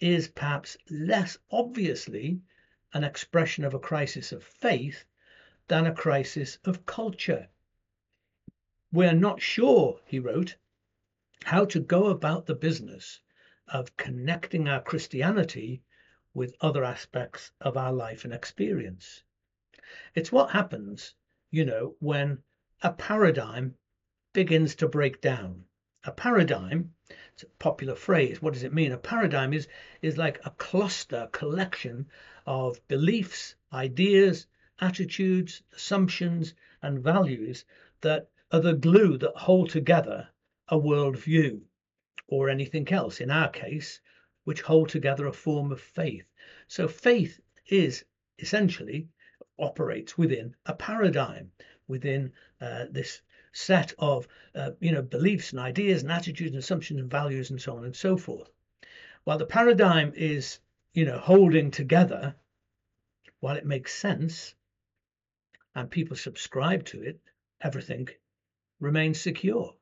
is 0.00 0.28
perhaps 0.28 0.76
less 0.88 1.36
obviously 1.50 2.40
an 2.94 3.04
expression 3.04 3.64
of 3.64 3.74
a 3.74 3.78
crisis 3.78 4.32
of 4.32 4.44
faith 4.44 5.04
than 5.68 5.86
a 5.86 5.94
crisis 5.94 6.58
of 6.64 6.86
culture. 6.86 7.48
We're 8.92 9.12
not 9.12 9.42
sure, 9.42 10.00
he 10.06 10.18
wrote, 10.18 10.56
how 11.44 11.64
to 11.66 11.80
go 11.80 12.06
about 12.06 12.46
the 12.46 12.54
business 12.54 13.20
of 13.68 13.96
connecting 13.96 14.68
our 14.68 14.80
Christianity 14.80 15.82
with 16.36 16.54
other 16.60 16.84
aspects 16.84 17.50
of 17.62 17.78
our 17.78 17.94
life 17.94 18.24
and 18.24 18.34
experience. 18.34 19.22
It's 20.14 20.30
what 20.30 20.50
happens, 20.50 21.14
you 21.50 21.64
know, 21.64 21.96
when 21.98 22.42
a 22.82 22.92
paradigm 22.92 23.74
begins 24.34 24.74
to 24.74 24.86
break 24.86 25.22
down. 25.22 25.64
A 26.04 26.12
paradigm, 26.12 26.92
it's 27.32 27.44
a 27.44 27.58
popular 27.58 27.94
phrase. 27.94 28.42
What 28.42 28.52
does 28.52 28.64
it 28.64 28.74
mean? 28.74 28.92
A 28.92 28.98
paradigm 28.98 29.54
is, 29.54 29.66
is 30.02 30.18
like 30.18 30.38
a 30.44 30.50
cluster, 30.50 31.30
collection 31.32 32.06
of 32.44 32.86
beliefs, 32.86 33.54
ideas, 33.72 34.46
attitudes, 34.78 35.62
assumptions, 35.72 36.52
and 36.82 37.02
values 37.02 37.64
that 38.02 38.28
are 38.52 38.60
the 38.60 38.74
glue 38.74 39.16
that 39.16 39.34
hold 39.36 39.70
together 39.70 40.28
a 40.68 40.78
worldview 40.78 41.62
or 42.26 42.50
anything 42.50 42.86
else, 42.92 43.22
in 43.22 43.30
our 43.30 43.48
case, 43.48 44.02
which 44.46 44.62
hold 44.62 44.88
together 44.88 45.26
a 45.26 45.32
form 45.32 45.72
of 45.72 45.80
faith. 45.80 46.24
So 46.68 46.86
faith 46.86 47.40
is 47.66 48.04
essentially 48.38 49.08
operates 49.58 50.16
within 50.16 50.54
a 50.66 50.72
paradigm, 50.72 51.50
within 51.88 52.32
uh, 52.60 52.84
this 52.88 53.22
set 53.56 53.92
of 53.98 54.28
uh, 54.54 54.70
you 54.80 54.92
know 54.92 55.02
beliefs 55.02 55.50
and 55.50 55.58
ideas 55.58 56.02
and 56.02 56.12
attitudes 56.12 56.52
and 56.52 56.58
assumptions 56.58 57.00
and 57.00 57.10
values 57.10 57.50
and 57.50 57.60
so 57.60 57.74
on 57.74 57.84
and 57.86 57.96
so 57.96 58.14
forth 58.14 58.50
while 59.24 59.38
the 59.38 59.46
paradigm 59.46 60.12
is 60.14 60.58
you 60.92 61.06
know 61.06 61.18
holding 61.18 61.70
together 61.70 62.34
while 63.40 63.56
it 63.56 63.64
makes 63.64 63.94
sense 63.94 64.54
and 65.74 65.90
people 65.90 66.14
subscribe 66.14 66.84
to 66.84 67.02
it 67.02 67.18
everything 67.62 68.06
remains 68.78 69.18
secure 69.18 69.74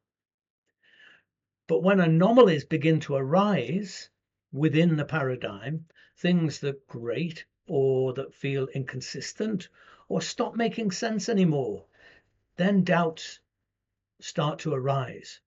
but 1.66 1.82
when 1.82 1.98
anomalies 1.98 2.64
begin 2.64 3.00
to 3.00 3.16
arise 3.16 4.08
within 4.54 4.96
the 4.96 5.04
paradigm 5.04 5.84
things 6.16 6.60
that 6.60 6.86
grate 6.86 7.44
or 7.66 8.14
that 8.14 8.32
feel 8.32 8.66
inconsistent 8.68 9.68
or 10.08 10.22
stop 10.22 10.56
making 10.56 10.90
sense 10.90 11.28
anymore 11.28 11.84
then 12.56 12.84
doubts 12.84 13.40
start 14.20 14.60
to 14.60 14.72
arise. 14.72 15.40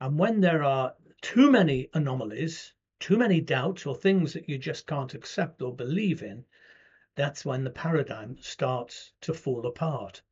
And 0.00 0.18
when 0.18 0.40
there 0.40 0.62
are 0.62 0.94
too 1.20 1.50
many 1.50 1.90
anomalies, 1.94 2.72
too 3.00 3.18
many 3.18 3.40
doubts, 3.40 3.86
or 3.86 3.94
things 3.94 4.32
that 4.32 4.48
you 4.48 4.56
just 4.56 4.86
can't 4.86 5.14
accept 5.14 5.62
or 5.62 5.74
believe 5.74 6.22
in, 6.22 6.44
that's 7.16 7.44
when 7.44 7.64
the 7.64 7.70
paradigm 7.70 8.38
starts 8.40 9.12
to 9.22 9.34
fall 9.34 9.66
apart. 9.66 10.22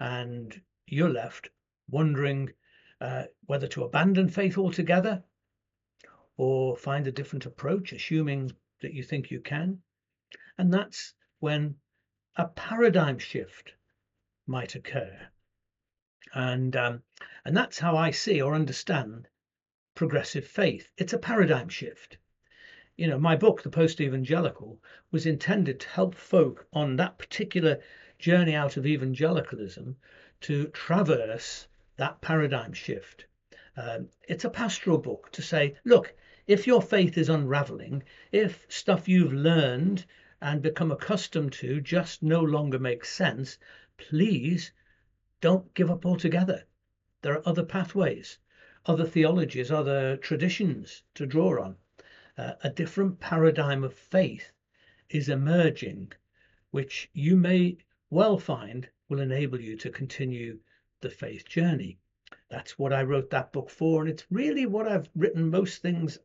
And 0.00 0.60
you're 0.86 1.10
left 1.10 1.50
wondering 1.90 2.52
uh, 3.00 3.24
whether 3.46 3.66
to 3.68 3.84
abandon 3.84 4.28
faith 4.28 4.58
altogether 4.58 5.22
or 6.38 6.74
find 6.74 7.06
a 7.06 7.12
different 7.12 7.44
approach, 7.44 7.92
assuming 7.92 8.50
that 8.80 8.94
you 8.94 9.02
think 9.02 9.30
you 9.30 9.40
can. 9.40 9.82
And 10.56 10.72
that's 10.72 11.12
when 11.40 11.74
a 12.36 12.46
paradigm 12.46 13.18
shift 13.18 13.74
might 14.46 14.74
occur 14.74 15.28
and 16.34 16.76
um, 16.76 17.02
and 17.44 17.56
that's 17.56 17.78
how 17.78 17.96
I 17.96 18.10
see 18.10 18.42
or 18.42 18.54
understand 18.54 19.28
progressive 19.94 20.46
faith. 20.46 20.92
It's 20.96 21.12
a 21.12 21.18
paradigm 21.18 21.68
shift. 21.68 22.18
You 22.96 23.06
know, 23.06 23.18
my 23.18 23.36
book, 23.36 23.62
The 23.62 23.70
Post 23.70 24.00
Evangelical, 24.00 24.78
was 25.10 25.26
intended 25.26 25.80
to 25.80 25.88
help 25.88 26.14
folk 26.14 26.66
on 26.72 26.96
that 26.96 27.18
particular 27.18 27.78
journey 28.18 28.54
out 28.54 28.76
of 28.76 28.86
evangelicalism 28.86 29.96
to 30.42 30.66
traverse 30.68 31.66
that 31.96 32.20
paradigm 32.20 32.72
shift. 32.72 33.26
Um, 33.76 34.08
it's 34.28 34.44
a 34.44 34.50
pastoral 34.50 34.98
book 34.98 35.30
to 35.32 35.42
say, 35.42 35.76
look, 35.84 36.14
if 36.48 36.66
your 36.66 36.80
faith 36.80 37.18
is 37.18 37.28
unraveling, 37.28 38.02
if 38.32 38.64
stuff 38.70 39.06
you've 39.06 39.34
learned 39.34 40.06
and 40.40 40.62
become 40.62 40.90
accustomed 40.90 41.52
to 41.52 41.78
just 41.78 42.22
no 42.22 42.40
longer 42.42 42.78
makes 42.78 43.10
sense, 43.10 43.58
please 43.98 44.72
don't 45.42 45.74
give 45.74 45.90
up 45.90 46.06
altogether. 46.06 46.64
There 47.20 47.34
are 47.34 47.46
other 47.46 47.64
pathways, 47.64 48.38
other 48.86 49.04
theologies, 49.04 49.70
other 49.70 50.16
traditions 50.16 51.02
to 51.16 51.26
draw 51.26 51.62
on. 51.62 51.76
Uh, 52.38 52.54
a 52.62 52.70
different 52.70 53.20
paradigm 53.20 53.84
of 53.84 53.92
faith 53.92 54.50
is 55.10 55.28
emerging, 55.28 56.12
which 56.70 57.10
you 57.12 57.36
may 57.36 57.76
well 58.08 58.38
find 58.38 58.88
will 59.10 59.20
enable 59.20 59.60
you 59.60 59.76
to 59.76 59.90
continue 59.90 60.58
the 61.02 61.10
faith 61.10 61.46
journey. 61.46 61.98
That's 62.48 62.78
what 62.78 62.94
I 62.94 63.02
wrote 63.02 63.28
that 63.30 63.52
book 63.52 63.68
for, 63.68 64.00
and 64.00 64.10
it's 64.10 64.24
really 64.30 64.64
what 64.64 64.88
I've 64.88 65.10
written 65.14 65.50
most 65.50 65.82
things 65.82 66.18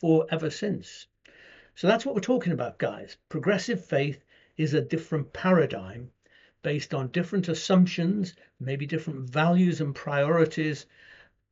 for 0.00 0.26
ever 0.30 0.50
since. 0.50 1.06
So 1.74 1.86
that's 1.86 2.04
what 2.04 2.14
we're 2.14 2.22
talking 2.22 2.52
about, 2.52 2.78
guys. 2.78 3.16
Progressive 3.28 3.84
faith 3.84 4.24
is 4.56 4.74
a 4.74 4.80
different 4.80 5.32
paradigm 5.32 6.10
based 6.62 6.92
on 6.92 7.08
different 7.08 7.48
assumptions, 7.48 8.34
maybe 8.58 8.86
different 8.86 9.30
values 9.30 9.80
and 9.80 9.94
priorities, 9.94 10.86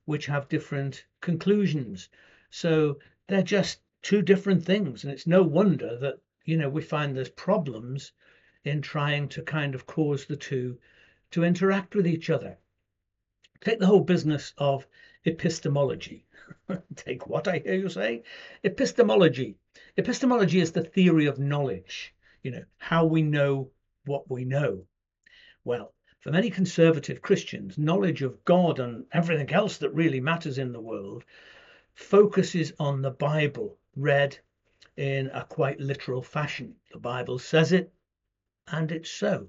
which 0.05 0.27
have 0.27 0.49
different 0.49 1.05
conclusions. 1.21 2.09
So 2.51 2.99
they're 3.27 3.43
just 3.43 3.81
two 4.03 4.23
different 4.23 4.65
things. 4.65 5.05
And 5.05 5.13
it's 5.13 5.27
no 5.27 5.43
wonder 5.43 5.97
that, 5.99 6.19
you 6.45 6.57
know, 6.57 6.69
we 6.69 6.83
find 6.83 7.17
there's 7.17 7.31
problems 7.31 8.13
in 8.65 8.83
trying 8.83 9.29
to 9.29 9.43
kind 9.43 9.75
of 9.75 9.87
cause 9.87 10.27
the 10.27 10.37
two 10.37 10.79
to 11.31 11.45
interact 11.45 11.95
with 11.95 12.07
each 12.07 12.31
other. 12.31 12.59
Take 13.61 13.81
the 13.81 13.87
whole 13.87 14.03
business 14.03 14.53
of 14.57 14.87
epistemology. 15.25 16.25
Take 16.95 17.27
what 17.27 17.49
I 17.49 17.59
hear 17.59 17.75
you 17.75 17.89
say? 17.89 18.23
Epistemology. 18.63 19.57
Epistemology 19.97 20.61
is 20.61 20.71
the 20.71 20.85
theory 20.85 21.27
of 21.27 21.41
knowledge, 21.41 22.15
you 22.43 22.53
know, 22.53 22.65
how 22.77 23.05
we 23.05 23.21
know 23.21 23.71
what 24.05 24.31
we 24.31 24.45
know. 24.45 24.87
Well, 25.65 25.93
for 26.21 26.31
many 26.31 26.51
conservative 26.51 27.21
Christians, 27.21 27.79
knowledge 27.79 28.23
of 28.23 28.45
God 28.45 28.79
and 28.79 29.07
everything 29.13 29.51
else 29.51 29.79
that 29.79 29.91
really 29.91 30.21
matters 30.21 30.59
in 30.59 30.73
the 30.73 30.81
world 30.81 31.25
focuses 31.95 32.73
on 32.79 33.03
the 33.03 33.11
Bible 33.11 33.77
read 33.97 34.39
in 34.97 35.27
a 35.29 35.45
quite 35.45 35.81
literal 35.81 36.23
fashion. 36.23 36.77
The 36.93 36.99
Bible 37.01 37.41
says 37.41 37.73
it, 37.73 37.93
and 38.69 38.93
it's 38.93 39.11
so. 39.11 39.49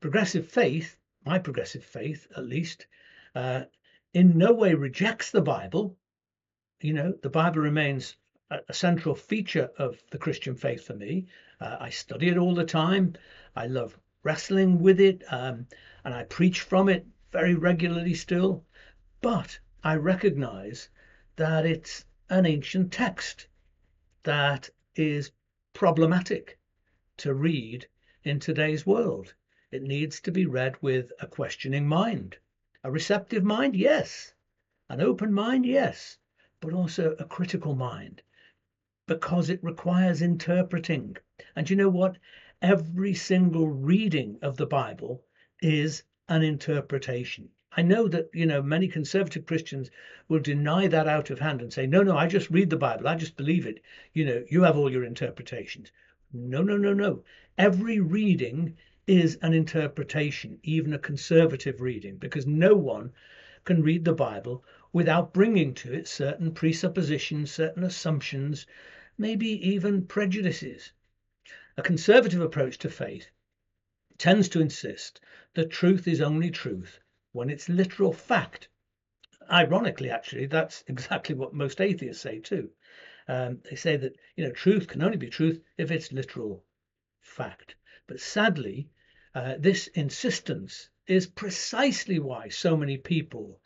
Progressive 0.00 0.48
faith, 0.48 0.96
my 1.24 1.38
progressive 1.38 1.84
faith 1.84 2.26
at 2.36 2.44
least, 2.44 2.86
uh, 3.34 3.64
in 4.12 4.38
no 4.38 4.52
way 4.52 4.74
rejects 4.74 5.30
the 5.30 5.42
Bible. 5.42 5.96
You 6.80 6.92
know, 6.92 7.14
the 7.22 7.30
Bible 7.30 7.60
remains 7.60 8.16
a, 8.50 8.60
a 8.68 8.74
central 8.74 9.14
feature 9.14 9.70
of 9.78 10.02
the 10.10 10.18
Christian 10.18 10.54
faith 10.54 10.86
for 10.86 10.94
me. 10.94 11.26
Uh, 11.60 11.76
I 11.80 11.90
study 11.90 12.28
it 12.28 12.38
all 12.38 12.54
the 12.54 12.64
time. 12.64 13.14
I 13.56 13.66
love 13.66 13.98
wrestling 14.22 14.80
with 14.80 15.00
it, 15.00 15.22
um, 15.30 15.66
and 16.04 16.14
I 16.14 16.24
preach 16.24 16.60
from 16.60 16.88
it 16.88 17.06
very 17.32 17.54
regularly 17.54 18.14
still. 18.14 18.64
But 19.20 19.58
I 19.82 19.96
recognize 19.96 20.88
that 21.36 21.66
it's 21.66 22.04
an 22.30 22.46
ancient 22.46 22.92
text 22.92 23.48
that 24.22 24.70
is 24.96 25.32
problematic 25.72 26.58
to 27.18 27.34
read 27.34 27.86
in 28.22 28.38
today's 28.38 28.86
world. 28.86 29.34
It 29.70 29.82
needs 29.82 30.20
to 30.20 30.32
be 30.32 30.46
read 30.46 30.76
with 30.80 31.12
a 31.20 31.26
questioning 31.26 31.86
mind. 31.86 32.38
A 32.84 32.90
receptive 32.90 33.42
mind, 33.42 33.74
yes. 33.74 34.34
An 34.88 35.00
open 35.00 35.32
mind, 35.32 35.66
yes. 35.66 36.18
But 36.60 36.72
also 36.72 37.16
a 37.18 37.24
critical 37.24 37.74
mind 37.74 38.22
because 39.08 39.50
it 39.50 39.64
requires 39.64 40.22
interpreting. 40.22 41.16
And 41.56 41.68
you 41.68 41.74
know 41.74 41.90
what? 41.90 42.18
every 42.64 43.12
single 43.12 43.68
reading 43.68 44.38
of 44.40 44.56
the 44.56 44.64
Bible 44.64 45.22
is 45.60 46.02
an 46.30 46.42
interpretation. 46.42 47.50
I 47.72 47.82
know 47.82 48.08
that 48.08 48.30
you 48.32 48.46
know 48.46 48.62
many 48.62 48.88
conservative 48.88 49.44
Christians 49.44 49.90
will 50.28 50.38
deny 50.38 50.86
that 50.86 51.06
out 51.06 51.28
of 51.28 51.40
hand 51.40 51.60
and 51.60 51.70
say, 51.70 51.86
"No, 51.86 52.02
no, 52.02 52.16
I 52.16 52.26
just 52.26 52.48
read 52.48 52.70
the 52.70 52.78
Bible. 52.78 53.06
I 53.06 53.16
just 53.16 53.36
believe 53.36 53.66
it. 53.66 53.82
You 54.14 54.24
know, 54.24 54.44
you 54.48 54.62
have 54.62 54.78
all 54.78 54.90
your 54.90 55.04
interpretations." 55.04 55.92
No, 56.32 56.62
no, 56.62 56.78
no, 56.78 56.94
no. 56.94 57.22
Every 57.58 58.00
reading 58.00 58.78
is 59.06 59.36
an 59.42 59.52
interpretation, 59.52 60.58
even 60.62 60.94
a 60.94 60.98
conservative 60.98 61.80
reading, 61.80 62.16
because 62.16 62.46
no 62.46 62.74
one 62.74 63.12
can 63.64 63.82
read 63.82 64.04
the 64.04 64.12
Bible 64.12 64.64
without 64.92 65.32
bringing 65.34 65.74
to 65.74 65.92
it 65.92 66.08
certain 66.08 66.52
presuppositions, 66.52 67.50
certain 67.50 67.84
assumptions, 67.84 68.66
maybe 69.18 69.48
even 69.68 70.06
prejudices. 70.06 70.92
A 71.76 71.82
conservative 71.82 72.40
approach 72.40 72.78
to 72.78 72.88
faith 72.88 73.30
tends 74.16 74.48
to 74.48 74.60
insist 74.60 75.20
that 75.54 75.70
truth 75.70 76.06
is 76.06 76.20
only 76.20 76.50
truth 76.50 77.00
when 77.32 77.50
it's 77.50 77.68
literal 77.68 78.12
fact. 78.12 78.68
Ironically, 79.50 80.08
actually, 80.08 80.46
that's 80.46 80.84
exactly 80.88 81.34
what 81.34 81.52
most 81.52 81.80
atheists 81.80 82.22
say 82.22 82.38
too. 82.38 82.70
Um, 83.26 83.60
they 83.68 83.76
say 83.76 83.96
that 83.96 84.16
you 84.36 84.44
know 84.44 84.52
truth 84.52 84.86
can 84.86 85.02
only 85.02 85.16
be 85.16 85.28
truth 85.28 85.60
if 85.76 85.90
it's 85.90 86.12
literal 86.12 86.64
fact. 87.20 87.74
But 88.06 88.20
sadly, 88.20 88.88
uh, 89.34 89.56
this 89.58 89.88
insistence 89.88 90.88
is 91.08 91.26
precisely 91.26 92.18
why 92.20 92.48
so 92.48 92.76
many 92.76 92.96
people 92.96 93.60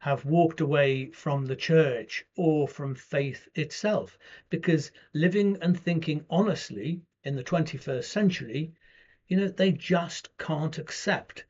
have 0.00 0.24
walked 0.24 0.60
away 0.60 1.08
from 1.12 1.46
the 1.46 1.54
church 1.54 2.24
or 2.36 2.66
from 2.66 2.92
faith 2.94 3.48
itself, 3.54 4.18
because 4.50 4.90
living 5.14 5.56
and 5.62 5.78
thinking 5.78 6.24
honestly 6.28 7.00
in 7.22 7.36
the 7.36 7.44
21st 7.44 8.04
century, 8.04 8.72
you 9.28 9.36
know, 9.36 9.46
they 9.46 9.70
just 9.70 10.36
can't 10.38 10.76
accept 10.76 11.44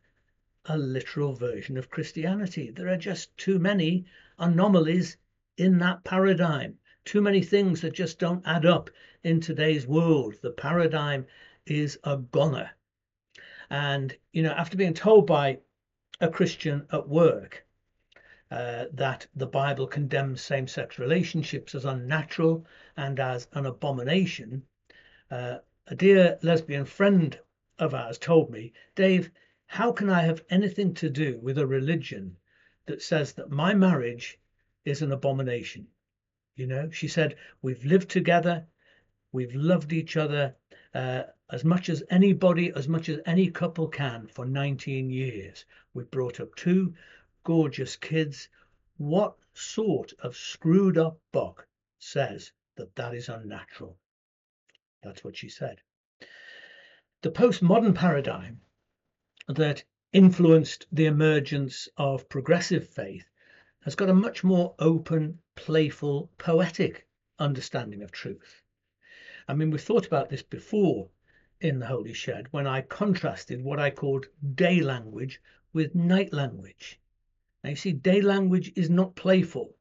a 0.66 0.76
literal 0.76 1.34
version 1.34 1.78
of 1.78 1.88
Christianity. 1.88 2.70
There 2.70 2.88
are 2.88 2.98
just 2.98 3.34
too 3.38 3.58
many 3.58 4.04
anomalies 4.38 5.16
in 5.56 5.78
that 5.78 6.04
paradigm, 6.04 6.78
too 7.06 7.22
many 7.22 7.42
things 7.42 7.80
that 7.80 7.94
just 7.94 8.18
don't 8.18 8.46
add 8.46 8.66
up 8.66 8.90
in 9.24 9.40
today's 9.40 9.86
world. 9.86 10.34
The 10.42 10.50
paradigm 10.50 11.26
is 11.64 11.98
a 12.04 12.18
goner. 12.18 12.70
And, 13.72 14.14
you 14.34 14.42
know, 14.42 14.52
after 14.52 14.76
being 14.76 14.92
told 14.92 15.26
by 15.26 15.60
a 16.20 16.28
Christian 16.28 16.86
at 16.92 17.08
work 17.08 17.64
uh, 18.50 18.84
that 18.92 19.26
the 19.34 19.46
Bible 19.46 19.86
condemns 19.86 20.42
same 20.42 20.68
sex 20.68 20.98
relationships 20.98 21.74
as 21.74 21.86
unnatural 21.86 22.66
and 22.98 23.18
as 23.18 23.48
an 23.54 23.64
abomination, 23.64 24.66
uh, 25.30 25.60
a 25.86 25.94
dear 25.94 26.38
lesbian 26.42 26.84
friend 26.84 27.38
of 27.78 27.94
ours 27.94 28.18
told 28.18 28.50
me, 28.50 28.74
Dave, 28.94 29.30
how 29.64 29.90
can 29.90 30.10
I 30.10 30.20
have 30.20 30.44
anything 30.50 30.92
to 30.96 31.08
do 31.08 31.38
with 31.38 31.56
a 31.56 31.66
religion 31.66 32.36
that 32.84 33.00
says 33.00 33.32
that 33.32 33.48
my 33.48 33.72
marriage 33.72 34.38
is 34.84 35.00
an 35.00 35.12
abomination? 35.12 35.88
You 36.56 36.66
know, 36.66 36.90
she 36.90 37.08
said, 37.08 37.36
We've 37.62 37.86
lived 37.86 38.10
together, 38.10 38.66
we've 39.32 39.54
loved 39.54 39.94
each 39.94 40.18
other 40.18 40.56
uh, 40.92 41.22
as 41.52 41.66
much 41.66 41.90
as 41.90 42.02
anybody, 42.08 42.72
as 42.74 42.88
much 42.88 43.10
as 43.10 43.20
any 43.26 43.50
couple 43.50 43.86
can 43.86 44.26
for 44.26 44.46
19 44.46 45.10
years. 45.10 45.66
We've 45.92 46.10
brought 46.10 46.40
up 46.40 46.54
two 46.56 46.94
gorgeous 47.44 47.94
kids. 47.94 48.48
What 48.96 49.36
sort 49.52 50.14
of 50.20 50.34
screwed 50.34 50.96
up 50.96 51.20
buck 51.30 51.68
says 51.98 52.52
that 52.76 52.96
that 52.96 53.14
is 53.14 53.28
unnatural? 53.28 53.98
That's 55.02 55.22
what 55.22 55.36
she 55.36 55.50
said. 55.50 55.82
The 57.20 57.30
postmodern 57.30 57.94
paradigm 57.94 58.62
that 59.46 59.84
influenced 60.10 60.86
the 60.90 61.04
emergence 61.04 61.86
of 61.98 62.30
progressive 62.30 62.88
faith 62.88 63.28
has 63.82 63.94
got 63.94 64.08
a 64.08 64.14
much 64.14 64.42
more 64.42 64.74
open, 64.78 65.38
playful, 65.54 66.30
poetic 66.38 67.06
understanding 67.38 68.02
of 68.02 68.10
truth. 68.10 68.62
I 69.46 69.52
mean, 69.52 69.70
we've 69.70 69.82
thought 69.82 70.06
about 70.06 70.30
this 70.30 70.42
before 70.42 71.10
in 71.62 71.78
the 71.78 71.86
Holy 71.86 72.12
Shed 72.12 72.48
when 72.50 72.66
I 72.66 72.80
contrasted 72.80 73.62
what 73.62 73.78
I 73.78 73.90
called 73.90 74.26
day 74.56 74.80
language 74.80 75.40
with 75.72 75.94
night 75.94 76.32
language. 76.32 76.98
Now, 77.62 77.70
you 77.70 77.76
see, 77.76 77.92
day 77.92 78.20
language 78.20 78.72
is 78.74 78.90
not 78.90 79.14
playful. 79.14 79.76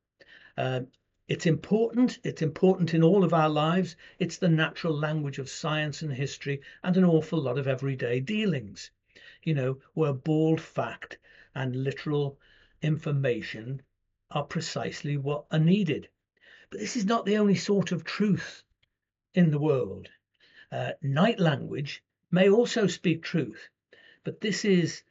Uh, 0.56 0.82
it's 1.28 1.48
important. 1.48 2.20
It's 2.24 2.44
important 2.44 2.94
in 2.94 3.02
all 3.02 3.24
of 3.24 3.34
our 3.34 3.50
lives. 3.50 3.96
It's 4.20 4.38
the 4.38 4.48
natural 4.48 4.94
language 4.94 5.40
of 5.40 5.50
science 5.50 6.04
and 6.04 6.14
history 6.14 6.62
and 6.84 6.96
an 6.98 7.04
awful 7.04 7.42
lot 7.42 7.58
of 7.58 7.68
everyday 7.68 8.20
dealings, 8.20 8.92
you 9.44 9.56
know, 9.56 9.80
where 9.96 10.14
bald 10.14 10.62
fact 10.62 11.18
and 11.56 11.84
literal 11.84 12.38
information 12.84 13.82
are 14.30 14.44
precisely 14.44 15.18
what 15.18 15.46
are 15.52 15.60
needed. 15.60 16.10
But 16.70 16.80
this 16.80 16.96
is 16.96 17.06
not 17.06 17.26
the 17.26 17.38
only 17.38 17.56
sort 17.56 17.92
of 17.92 18.04
truth 18.04 18.64
in 19.34 19.50
the 19.50 19.60
world. 19.60 20.10
Uh, 20.72 20.92
night 21.02 21.38
language 21.38 22.02
may 22.32 22.50
also 22.50 22.88
speak 22.88 23.22
truth, 23.22 23.68
but 24.24 24.40
this 24.40 24.64
is 24.64 25.04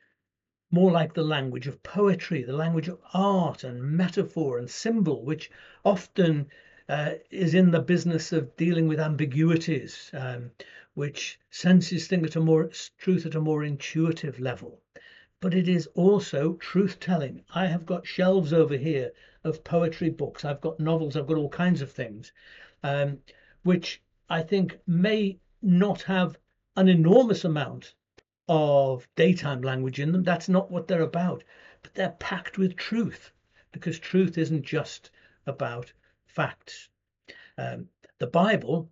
more 0.70 0.90
like 0.90 1.12
the 1.12 1.22
language 1.22 1.66
of 1.66 1.82
poetry, 1.82 2.42
the 2.42 2.52
language 2.52 2.88
of 2.88 2.98
art 3.12 3.62
and 3.62 3.82
metaphor 3.82 4.56
and 4.56 4.70
symbol, 4.70 5.22
which 5.24 5.50
often 5.84 6.48
uh, 6.88 7.12
is 7.30 7.54
in 7.54 7.70
the 7.70 7.80
business 7.80 8.32
of 8.32 8.56
dealing 8.56 8.88
with 8.88 8.98
ambiguities, 8.98 10.10
um, 10.14 10.50
which 10.94 11.38
senses 11.50 12.06
things 12.06 12.28
at 12.28 12.36
a 12.36 12.40
more 12.40 12.70
truth 12.98 13.26
at 13.26 13.34
a 13.34 13.40
more 13.40 13.62
intuitive 13.62 14.40
level. 14.40 14.80
But 15.40 15.54
it 15.54 15.68
is 15.68 15.86
also 15.88 16.54
truth 16.54 17.00
telling. 17.00 17.44
I 17.54 17.66
have 17.66 17.84
got 17.84 18.06
shelves 18.06 18.52
over 18.52 18.76
here 18.76 19.12
of 19.44 19.62
poetry 19.62 20.10
books. 20.10 20.44
I've 20.44 20.60
got 20.60 20.80
novels. 20.80 21.16
I've 21.16 21.26
got 21.26 21.36
all 21.36 21.48
kinds 21.48 21.82
of 21.82 21.92
things, 21.92 22.32
um, 22.82 23.18
which 23.62 24.00
I 24.28 24.42
think 24.42 24.78
may 24.86 25.38
not 25.62 26.02
have 26.02 26.36
an 26.76 26.88
enormous 26.88 27.44
amount 27.44 27.94
of 28.48 29.06
daytime 29.14 29.62
language 29.62 30.00
in 30.00 30.12
them. 30.12 30.22
That's 30.22 30.48
not 30.48 30.70
what 30.70 30.88
they're 30.88 31.02
about. 31.02 31.44
But 31.82 31.94
they're 31.94 32.16
packed 32.18 32.58
with 32.58 32.76
truth 32.76 33.32
because 33.72 33.98
truth 33.98 34.36
isn't 34.38 34.64
just 34.64 35.10
about 35.46 35.92
facts. 36.26 36.88
Um, 37.56 37.88
the 38.18 38.26
Bible, 38.26 38.90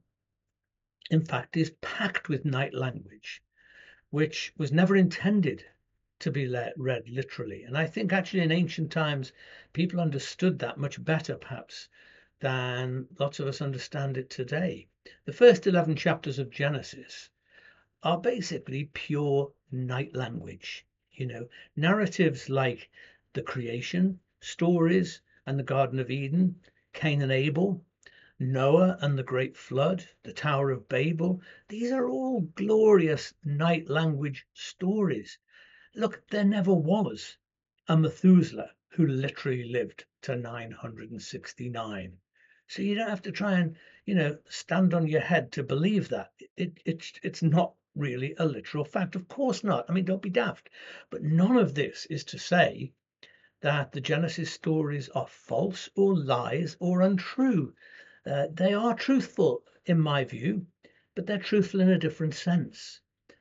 in 1.11 1.25
fact, 1.25 1.57
is 1.57 1.73
packed 1.81 2.29
with 2.29 2.45
night 2.45 2.75
language, 2.75 3.43
which 4.11 4.53
was 4.57 4.73
never 4.73 4.97
intended 4.97 5.65
to 6.21 6.31
be 6.31 6.53
read 6.77 7.09
literally. 7.09 7.63
And 7.65 7.77
I 7.77 7.87
think 7.87 8.13
actually 8.13 8.43
in 8.43 8.53
ancient 8.53 8.91
times, 8.91 9.33
people 9.73 10.01
understood 10.01 10.59
that 10.59 10.79
much 10.79 11.03
better, 11.05 11.37
perhaps, 11.37 11.89
than 12.41 13.09
lots 13.19 13.41
of 13.41 13.49
us 13.49 13.61
understand 13.61 14.17
it 14.17 14.31
today. 14.31 14.87
The 15.25 15.33
first 15.33 15.67
11 15.67 15.97
chapters 15.97 16.39
of 16.39 16.51
Genesis 16.51 17.31
are 18.05 18.21
basically 18.21 18.91
pure 18.95 19.53
night 19.73 20.15
language. 20.15 20.87
You 21.11 21.27
know, 21.27 21.49
narratives 21.75 22.49
like 22.49 22.91
the 23.33 23.43
creation, 23.43 24.21
stories, 24.41 25.21
and 25.47 25.59
the 25.59 25.65
Garden 25.65 25.99
of 25.99 26.13
Eden, 26.13 26.61
Cain 26.93 27.23
and 27.23 27.33
Abel, 27.33 27.85
Noah 28.39 28.97
and 29.01 29.19
the 29.19 29.25
Great 29.25 29.57
Flood, 29.57 30.09
the 30.23 30.33
Tower 30.33 30.71
of 30.71 30.89
Babel. 30.89 31.43
These 31.67 31.91
are 31.91 32.09
all 32.09 32.43
glorious 32.55 33.35
night 33.45 33.89
language 33.89 34.47
stories. 34.55 35.39
Look, 35.95 36.23
there 36.29 36.45
never 36.45 36.73
was 36.73 37.37
a 37.89 37.97
Methuselah 37.97 38.71
who 38.91 39.09
literally 39.09 39.65
lived 39.65 40.05
to 40.23 40.37
969. 40.37 42.17
So 42.69 42.83
you 42.83 42.95
don't 42.95 43.09
have 43.09 43.23
to 43.23 43.33
try 43.33 43.59
and, 43.59 43.77
you 44.05 44.15
know, 44.15 44.39
stand 44.49 44.95
on 44.95 45.07
your 45.07 45.23
head 45.23 45.53
to 45.53 45.63
believe 45.63 46.11
that. 46.11 46.33
It, 46.57 46.79
it's 46.85 47.13
it's 47.23 47.43
not 47.43 47.73
really 47.95 48.35
a 48.39 48.47
literal 48.47 48.85
fact. 48.85 49.17
Of 49.17 49.27
course 49.27 49.65
not. 49.65 49.87
I 49.89 49.93
mean, 49.93 50.05
don't 50.05 50.23
be 50.23 50.31
daft. 50.31 50.69
But 51.11 51.23
none 51.23 51.57
of 51.57 51.75
this 51.75 52.07
is 52.11 52.25
to 52.25 52.39
say 52.39 52.93
that 53.63 53.91
the 53.93 54.01
Genesis 54.01 54.53
stories 54.53 55.09
are 55.09 55.27
false 55.27 55.89
or 55.97 56.15
lies 56.17 56.77
or 56.79 57.01
untrue. 57.01 57.75
Uh, 58.27 58.47
they 58.53 58.75
are 58.75 58.95
truthful, 58.95 59.65
in 59.87 59.99
my 59.99 60.25
view, 60.25 60.67
but 61.15 61.27
they're 61.27 61.39
truthful 61.39 61.81
in 61.81 61.89
a 61.89 61.99
different 61.99 62.35
sense. 62.35 63.01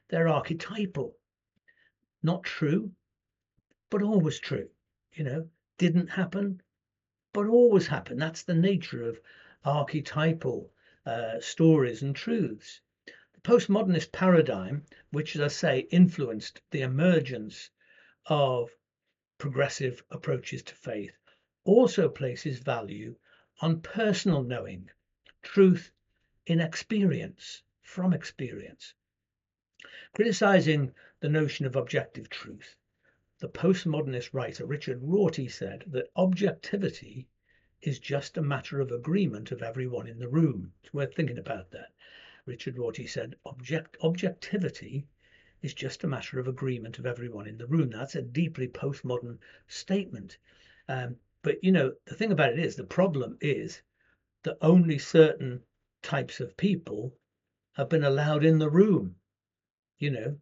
They're 0.10 0.30
archetypal, 0.30 1.18
not 2.24 2.44
true, 2.44 2.92
but 3.90 4.02
always 4.02 4.40
true. 4.40 4.70
You 5.14 5.26
know, 5.26 5.50
didn't 5.78 6.08
happen, 6.08 6.62
but 7.38 7.46
always 7.46 7.86
happen. 7.86 8.18
That's 8.18 8.42
the 8.42 8.56
nature 8.56 9.08
of 9.08 9.22
archetypal 9.64 10.74
uh, 11.06 11.40
stories 11.40 12.02
and 12.02 12.16
truths. 12.16 12.82
The 13.06 13.42
postmodernist 13.42 14.12
paradigm, 14.12 14.86
which, 15.12 15.36
as 15.36 15.42
I 15.44 15.48
say, 15.50 15.80
influenced 15.92 16.62
the 16.72 16.82
emergence 16.82 17.70
of 18.26 18.72
progressive 19.38 20.02
approaches 20.10 20.64
to 20.64 20.74
faith, 20.74 21.16
also 21.64 22.10
places 22.10 22.58
value 22.58 23.16
on 23.62 23.82
personal 23.82 24.42
knowing, 24.42 24.90
truth 25.44 25.92
in 26.48 26.60
experience, 26.60 27.62
from 27.84 28.14
experience. 28.14 28.96
Criticizing 30.16 30.92
the 31.20 31.30
notion 31.30 31.68
of 31.68 31.76
objective 31.76 32.32
truth, 32.32 32.76
the 33.40 33.50
postmodernist 33.50 34.34
writer 34.34 34.66
Richard 34.66 35.00
Rorty 35.02 35.48
said 35.48 35.84
that 35.88 36.10
objectivity 36.16 37.28
is 37.82 38.00
just 38.00 38.38
a 38.38 38.42
matter 38.42 38.82
of 38.82 38.92
agreement 38.92 39.52
of 39.52 39.62
everyone 39.62 40.08
in 40.08 40.18
the 40.18 40.28
room. 40.28 40.74
It's 40.84 40.94
worth 40.94 41.14
thinking 41.14 41.38
about 41.38 41.70
that. 41.72 41.94
Richard 42.46 42.78
Rorty 42.78 43.06
said 43.06 43.36
object 43.46 43.98
objectivity 44.02 45.06
is 45.62 45.74
just 45.74 46.04
a 46.04 46.08
matter 46.08 46.40
of 46.40 46.48
agreement 46.48 46.98
of 46.98 47.06
everyone 47.06 47.48
in 47.48 47.58
the 47.58 47.68
room. 47.68 47.90
That's 47.92 48.16
a 48.16 48.22
deeply 48.22 48.68
postmodern 48.68 49.38
statement. 49.68 50.38
Um, 50.88 51.18
But 51.44 51.64
you 51.64 51.72
know, 51.72 51.94
the 52.06 52.16
thing 52.16 52.32
about 52.32 52.54
it 52.54 52.60
is 52.60 52.76
the 52.76 52.84
problem 52.84 53.38
is 53.42 53.82
that 54.44 54.58
only 54.62 54.98
certain 54.98 55.62
types 56.02 56.40
of 56.40 56.58
people 56.58 57.14
have 57.74 57.90
been 57.90 58.04
allowed 58.04 58.44
in 58.44 58.58
the 58.58 58.70
room, 58.70 59.16
you 60.00 60.10
know, 60.10 60.40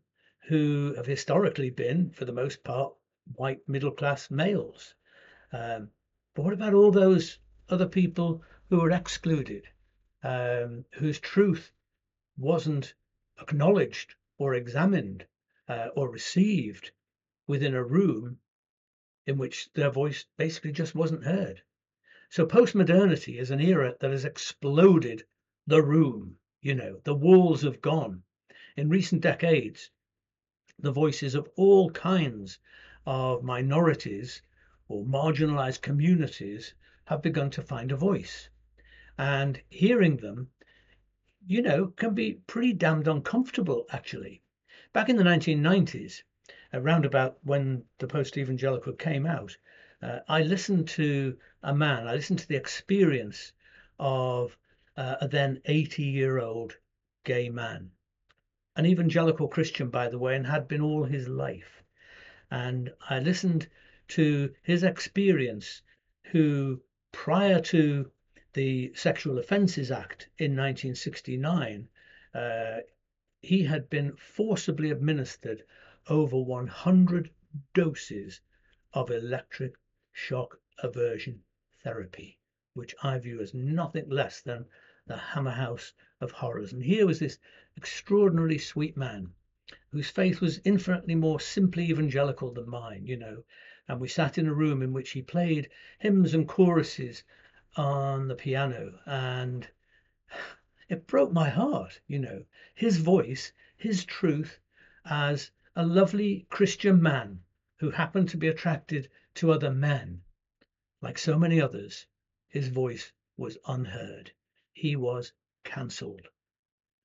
who 0.48 0.94
have 0.96 1.08
historically 1.08 1.72
been, 1.72 2.12
for 2.12 2.26
the 2.26 2.32
most 2.32 2.64
part, 2.64 2.94
white 3.36 3.68
middle 3.68 3.92
class 3.92 4.30
males. 4.30 4.94
Um, 5.52 5.90
but 6.36 6.44
what 6.44 6.54
about 6.54 6.74
all 6.74 6.92
those 6.92 7.40
other 7.70 7.88
people 7.88 8.44
who 8.70 8.80
were 8.80 8.92
excluded, 8.92 9.68
um, 10.24 10.86
whose 10.94 11.20
truth 11.20 11.72
wasn't 12.38 12.94
acknowledged 13.42 14.14
or 14.38 14.54
examined 14.54 15.26
uh, 15.68 15.88
or 15.96 16.10
received 16.10 16.92
within 17.48 17.74
a 17.74 17.84
room 17.84 18.38
in 19.26 19.38
which 19.38 19.72
their 19.74 19.90
voice 19.90 20.26
basically 20.38 20.72
just 20.72 20.94
wasn't 20.94 21.24
heard? 21.24 21.62
So 22.30 22.46
postmodernity 22.46 23.40
is 23.40 23.50
an 23.50 23.62
era 23.62 23.96
that 24.00 24.12
has 24.12 24.26
exploded 24.26 25.24
the 25.66 25.82
room. 25.82 26.38
You 26.62 26.76
know, 26.76 27.00
the 27.04 27.16
walls 27.16 27.64
have 27.64 27.82
gone. 27.82 28.24
In 28.78 28.90
recent 28.90 29.22
decades, 29.22 29.90
the 30.80 30.92
voices 30.92 31.36
of 31.36 31.50
all 31.56 31.90
kinds 31.92 32.60
of 33.06 33.44
minorities 33.44 34.42
or 34.88 35.06
marginalized 35.06 35.82
communities 35.82 36.74
have 37.06 37.22
begun 37.22 37.50
to 37.52 37.62
find 37.62 37.92
a 37.92 37.96
voice. 37.96 38.50
And 39.18 39.62
hearing 39.70 40.18
them, 40.18 40.50
you 41.46 41.62
know, 41.62 41.88
can 41.88 42.14
be 42.14 42.42
pretty 42.48 42.74
damned 42.74 43.08
uncomfortable, 43.08 43.86
actually. 43.92 44.42
Back 44.92 45.10
in 45.10 45.16
the 45.16 45.24
1990s, 45.24 46.24
around 46.74 47.06
about 47.06 47.38
when 47.44 47.86
the 48.00 48.08
post 48.08 48.38
evangelical 48.38 48.94
came 48.94 49.26
out, 49.26 49.56
uh, 50.02 50.20
I 50.28 50.42
listened 50.42 50.88
to 50.90 51.38
a 51.64 51.74
man, 51.74 52.08
I 52.08 52.16
listened 52.16 52.40
to 52.40 52.48
the 52.48 52.58
experience 52.58 53.54
of 54.00 54.58
uh, 54.98 55.16
a 55.22 55.28
then 55.28 55.62
80 55.66 56.04
year 56.04 56.40
old 56.40 56.78
gay 57.24 57.50
man, 57.50 57.92
an 58.76 58.86
evangelical 58.86 59.48
Christian, 59.48 59.90
by 59.90 60.10
the 60.10 60.20
way, 60.20 60.36
and 60.36 60.46
had 60.46 60.68
been 60.68 60.82
all 60.82 61.04
his 61.04 61.28
life. 61.28 61.84
And 62.52 62.94
I 63.10 63.20
listened 63.20 63.68
to 64.10 64.54
his 64.62 64.84
experience, 64.84 65.82
who 66.32 66.82
prior 67.12 67.62
to 67.62 68.12
the 68.54 68.94
Sexual 68.94 69.40
Offences 69.40 69.92
Act 69.92 70.30
in 70.38 70.52
1969, 70.52 71.88
uh, 72.34 72.80
he 73.42 73.64
had 73.64 73.90
been 73.90 74.16
forcibly 74.16 74.92
administered 74.92 75.64
over 76.08 76.38
100 76.38 77.30
doses 77.74 78.42
of 78.94 79.10
electric 79.10 79.76
shock 80.12 80.60
aversion 80.80 81.44
therapy, 81.84 82.40
which 82.74 82.96
I 83.04 83.20
view 83.20 83.40
as 83.42 83.54
nothing 83.54 84.10
less 84.10 84.42
than 84.42 84.66
the 85.08 85.18
hammer 85.18 85.52
house 85.52 85.94
of 86.26 86.32
horrors. 86.32 86.74
And 86.74 86.84
here 86.84 87.06
was 87.06 87.20
this 87.20 87.38
extraordinarily 87.78 88.58
sweet 88.58 88.98
man 88.98 89.32
whose 89.90 90.10
faith 90.10 90.42
was 90.42 90.60
infinitely 90.66 91.16
more 91.16 91.40
simply 91.40 91.90
evangelical 91.90 92.52
than 92.52 92.70
mine, 92.70 93.06
you 93.06 93.16
know. 93.16 93.46
And 93.88 94.02
we 94.02 94.10
sat 94.10 94.38
in 94.38 94.48
a 94.48 94.54
room 94.54 94.82
in 94.82 94.92
which 94.92 95.12
he 95.12 95.22
played 95.22 95.70
hymns 96.00 96.34
and 96.34 96.48
choruses 96.48 97.24
on 97.78 98.28
the 98.28 98.36
piano, 98.36 99.00
and 99.06 99.68
it 100.90 101.08
broke 101.08 101.32
my 101.32 101.50
heart, 101.50 102.02
you 102.08 102.20
know. 102.20 102.44
His 102.74 102.98
voice, 102.98 103.54
his 103.78 104.04
truth, 104.04 104.60
as 105.06 105.52
a 105.76 105.86
lovely 105.86 106.46
Christian 106.50 107.02
man 107.02 107.40
who 107.78 107.92
happened 107.92 108.30
to 108.30 108.38
be 108.38 108.48
attracted 108.48 109.10
to 109.36 109.52
other 109.52 109.72
men, 109.72 110.22
like 111.02 111.18
so 111.18 111.38
many 111.38 111.62
others, 111.62 112.06
his 112.48 112.68
voice 112.68 113.12
was 113.38 113.58
unheard. 113.68 114.32
He 114.74 114.96
was 114.96 115.32
cancelled, 115.66 116.30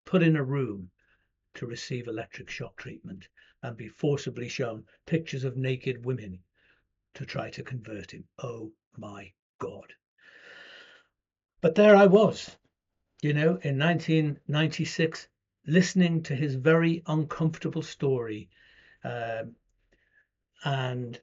put 0.04 0.22
in 0.22 0.36
a 0.36 0.44
room 0.44 0.90
to 1.54 1.66
receive 1.66 2.06
electric 2.06 2.48
shock 2.48 2.76
treatment 2.76 3.26
and 3.62 3.76
be 3.76 3.88
forcibly 3.88 4.48
shown 4.48 4.84
pictures 5.06 5.42
of 5.42 5.56
naked 5.56 6.04
women 6.04 6.38
to 7.14 7.26
try 7.26 7.50
to 7.50 7.64
convert 7.64 8.12
him. 8.12 8.24
Oh 8.38 8.72
my 8.96 9.32
God. 9.58 9.92
But 11.60 11.74
there 11.74 11.96
I 11.96 12.06
was, 12.06 12.56
you 13.20 13.34
know, 13.34 13.58
in 13.62 13.78
1996, 13.78 15.28
listening 15.66 16.22
to 16.22 16.34
his 16.34 16.54
very 16.54 17.02
uncomfortable 17.06 17.82
story 17.82 18.48
um, 19.04 19.54
and 20.64 21.20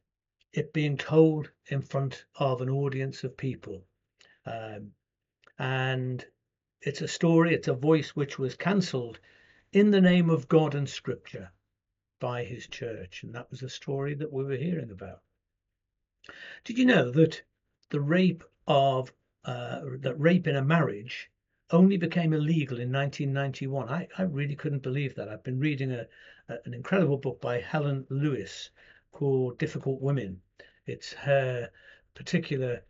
it 0.53 0.73
being 0.73 0.97
told 0.97 1.51
in 1.67 1.81
front 1.81 2.25
of 2.35 2.61
an 2.61 2.69
audience 2.69 3.23
of 3.23 3.37
people. 3.37 3.85
Um, 4.45 4.91
and 5.59 6.25
it's 6.81 7.01
a 7.01 7.07
story, 7.07 7.53
it's 7.53 7.67
a 7.67 7.73
voice 7.73 8.15
which 8.15 8.37
was 8.37 8.55
cancelled 8.55 9.19
in 9.73 9.91
the 9.91 10.01
name 10.01 10.29
of 10.29 10.47
God 10.47 10.75
and 10.75 10.87
Scripture 10.87 11.51
by 12.19 12.43
his 12.43 12.67
church. 12.67 13.23
And 13.23 13.33
that 13.35 13.49
was 13.51 13.59
the 13.59 13.69
story 13.69 14.13
that 14.15 14.31
we 14.31 14.43
were 14.43 14.55
hearing 14.55 14.91
about. 14.91 15.21
Did 16.63 16.77
you 16.77 16.85
know 16.85 17.11
that 17.11 17.41
the 17.89 18.01
rape 18.01 18.43
of 18.67 19.13
uh, 19.45 19.81
that 19.99 20.19
rape 20.19 20.45
in 20.45 20.57
a 20.57 20.61
marriage 20.61 21.31
only 21.71 21.97
became 21.97 22.33
illegal 22.33 22.79
in 22.79 22.91
1991? 22.91 23.89
I, 23.89 24.07
I 24.17 24.23
really 24.23 24.55
couldn't 24.55 24.83
believe 24.83 25.15
that. 25.15 25.29
I've 25.29 25.43
been 25.43 25.59
reading 25.59 25.91
a, 25.91 26.07
a, 26.49 26.57
an 26.65 26.73
incredible 26.73 27.17
book 27.17 27.39
by 27.39 27.61
Helen 27.61 28.05
Lewis 28.09 28.69
called 29.11 29.57
Difficult 29.57 30.01
Women. 30.01 30.41
It's 30.85 31.13
her 31.13 31.71
particular, 32.13 32.83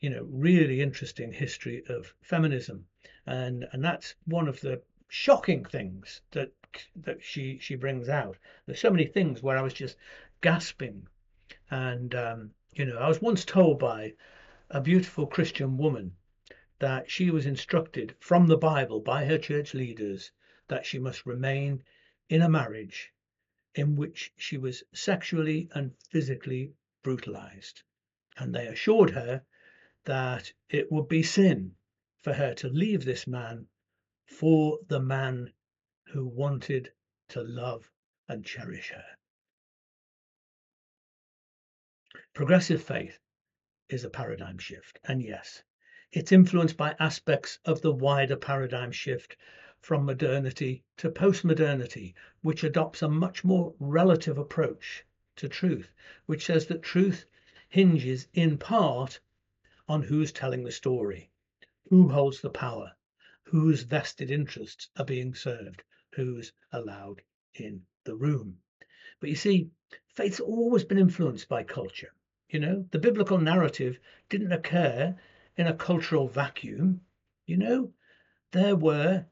you 0.00 0.10
know, 0.10 0.26
really 0.30 0.80
interesting 0.80 1.32
history 1.32 1.82
of 1.88 2.14
feminism, 2.22 2.86
and 3.26 3.66
and 3.72 3.84
that's 3.84 4.14
one 4.26 4.46
of 4.46 4.60
the 4.60 4.80
shocking 5.08 5.64
things 5.64 6.20
that 6.30 6.52
that 6.94 7.22
she 7.22 7.58
she 7.58 7.74
brings 7.74 8.08
out. 8.08 8.36
There's 8.66 8.80
so 8.80 8.90
many 8.90 9.06
things 9.06 9.42
where 9.42 9.58
I 9.58 9.62
was 9.62 9.74
just 9.74 9.96
gasping, 10.40 11.08
and 11.70 12.14
um, 12.14 12.50
you 12.74 12.84
know 12.84 12.98
I 12.98 13.08
was 13.08 13.20
once 13.20 13.44
told 13.44 13.80
by 13.80 14.14
a 14.70 14.80
beautiful 14.80 15.26
Christian 15.26 15.76
woman 15.76 16.14
that 16.78 17.10
she 17.10 17.30
was 17.30 17.46
instructed 17.46 18.14
from 18.20 18.46
the 18.46 18.56
Bible 18.56 19.00
by 19.00 19.24
her 19.24 19.38
church 19.38 19.74
leaders 19.74 20.30
that 20.68 20.86
she 20.86 20.98
must 20.98 21.26
remain 21.26 21.82
in 22.28 22.42
a 22.42 22.48
marriage 22.48 23.12
in 23.74 23.96
which 23.96 24.32
she 24.36 24.56
was 24.56 24.84
sexually 24.92 25.68
and 25.74 25.94
physically 26.10 26.72
brutalized. 27.02 27.82
And 28.36 28.54
they 28.54 28.66
assured 28.66 29.10
her 29.10 29.42
that 30.04 30.52
it 30.68 30.92
would 30.92 31.08
be 31.08 31.22
sin 31.22 31.74
for 32.26 32.32
her 32.32 32.52
to 32.54 32.68
leave 32.68 33.04
this 33.04 33.28
man 33.28 33.68
for 34.26 34.80
the 34.88 34.98
man 34.98 35.52
who 36.06 36.26
wanted 36.26 36.92
to 37.28 37.40
love 37.44 37.88
and 38.26 38.44
cherish 38.44 38.90
her. 38.90 39.04
Progressive 42.34 42.82
faith 42.82 43.16
is 43.88 44.02
a 44.02 44.10
paradigm 44.10 44.58
shift, 44.58 44.98
and 45.04 45.22
yes, 45.22 45.62
it's 46.10 46.32
influenced 46.32 46.76
by 46.76 46.96
aspects 46.98 47.60
of 47.64 47.80
the 47.80 47.92
wider 47.92 48.34
paradigm 48.36 48.90
shift 48.90 49.36
from 49.80 50.04
modernity 50.04 50.82
to 50.96 51.08
postmodernity, 51.08 52.12
which 52.40 52.64
adopts 52.64 53.02
a 53.02 53.08
much 53.08 53.44
more 53.44 53.72
relative 53.78 54.36
approach 54.36 55.04
to 55.36 55.48
truth, 55.48 55.92
which 56.24 56.44
says 56.44 56.66
that 56.66 56.82
truth 56.82 57.24
hinges 57.68 58.26
in 58.34 58.58
part 58.58 59.20
on 59.86 60.02
who's 60.02 60.32
telling 60.32 60.64
the 60.64 60.72
story, 60.72 61.30
who 61.88 62.08
holds 62.08 62.40
the 62.40 62.50
power, 62.50 62.92
whose 63.44 63.82
vested 63.82 64.30
interests 64.30 64.88
are 64.96 65.04
being 65.04 65.34
served, 65.34 65.82
who's 66.14 66.52
allowed 66.72 67.22
in 67.54 67.86
the 68.04 68.16
room. 68.16 68.58
But 69.20 69.30
you 69.30 69.36
see, 69.36 69.70
faith's 70.08 70.40
always 70.40 70.84
been 70.84 70.98
influenced 70.98 71.48
by 71.48 71.62
culture. 71.62 72.12
You 72.48 72.60
know, 72.60 72.88
the 72.90 72.98
biblical 72.98 73.38
narrative 73.38 73.98
didn't 74.28 74.52
occur 74.52 75.16
in 75.56 75.66
a 75.66 75.76
cultural 75.76 76.28
vacuum. 76.28 77.00
You 77.46 77.56
know, 77.56 77.92
there 78.52 78.76
were 78.76 79.26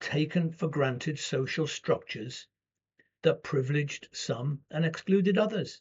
taken 0.00 0.50
for 0.50 0.68
granted 0.68 1.18
social 1.18 1.66
structures 1.66 2.46
that 3.22 3.42
privileged 3.42 4.08
some 4.12 4.60
and 4.70 4.84
excluded 4.84 5.38
others. 5.38 5.80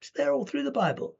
It's 0.00 0.10
there 0.10 0.32
all 0.32 0.44
through 0.44 0.64
the 0.64 0.70
Bible. 0.70 1.16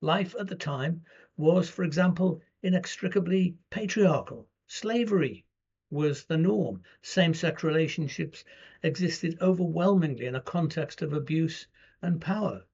Life 0.00 0.34
at 0.38 0.46
the 0.46 0.54
time 0.54 1.04
was, 1.36 1.68
for 1.68 1.82
example, 1.82 2.40
inextricably 2.62 3.56
patriarchal. 3.70 4.48
Slavery 4.68 5.44
was 5.90 6.24
the 6.24 6.36
norm. 6.36 6.82
Same 7.02 7.34
sex 7.34 7.64
relationships 7.64 8.44
existed 8.82 9.36
overwhelmingly 9.40 10.26
in 10.26 10.34
a 10.34 10.40
context 10.40 11.02
of 11.02 11.12
abuse 11.12 11.66
and 12.00 12.20
power. 12.20 12.64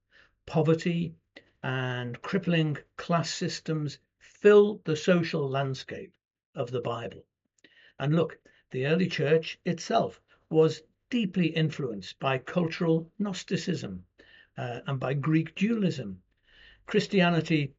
Poverty 0.45 1.15
and 1.63 2.21
crippling 2.21 2.77
class 2.97 3.31
systems 3.31 3.99
filled 4.19 4.85
the 4.85 4.97
social 4.97 5.49
landscape 5.49 6.13
of 6.55 6.71
the 6.71 6.83
Bible. 6.83 7.25
And 7.99 8.15
look, 8.15 8.39
the 8.71 8.87
early 8.87 9.09
church 9.09 9.59
itself 9.65 10.21
was 10.51 10.83
deeply 11.09 11.47
influenced 11.47 12.19
by 12.19 12.37
cultural 12.37 13.11
Gnosticism 13.19 14.05
uh, 14.59 14.81
and 14.87 15.01
by 15.01 15.15
Greek 15.15 15.55
dualism. 15.55 16.21
Christianity 16.87 17.75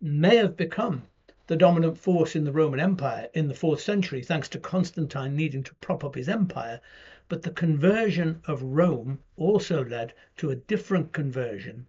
may 0.00 0.36
have 0.36 0.56
become 0.56 1.06
the 1.46 1.56
dominant 1.56 1.98
force 1.98 2.36
in 2.36 2.44
the 2.44 2.52
Roman 2.52 2.78
Empire 2.78 3.28
in 3.34 3.48
the 3.48 3.54
fourth 3.54 3.80
century, 3.80 4.22
thanks 4.22 4.48
to 4.50 4.60
Constantine 4.60 5.34
needing 5.34 5.62
to 5.64 5.74
prop 5.76 6.04
up 6.04 6.14
his 6.14 6.28
empire. 6.28 6.80
But 7.28 7.42
the 7.42 7.50
conversion 7.50 8.40
of 8.44 8.62
Rome 8.62 9.20
also 9.36 9.84
led 9.84 10.14
to 10.36 10.50
a 10.50 10.56
different 10.56 11.12
conversion, 11.12 11.86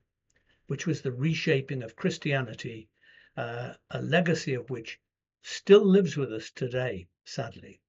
which 0.67 0.87
was 0.87 1.01
the 1.01 1.11
reshaping 1.11 1.83
of 1.83 1.95
Christianity, 1.95 2.89
uh, 3.37 3.73
a 3.89 4.01
legacy 4.01 4.53
of 4.53 4.69
which 4.69 4.99
still 5.41 5.85
lives 5.85 6.15
with 6.17 6.31
us 6.33 6.49
today, 6.49 7.07
sadly. 7.25 7.81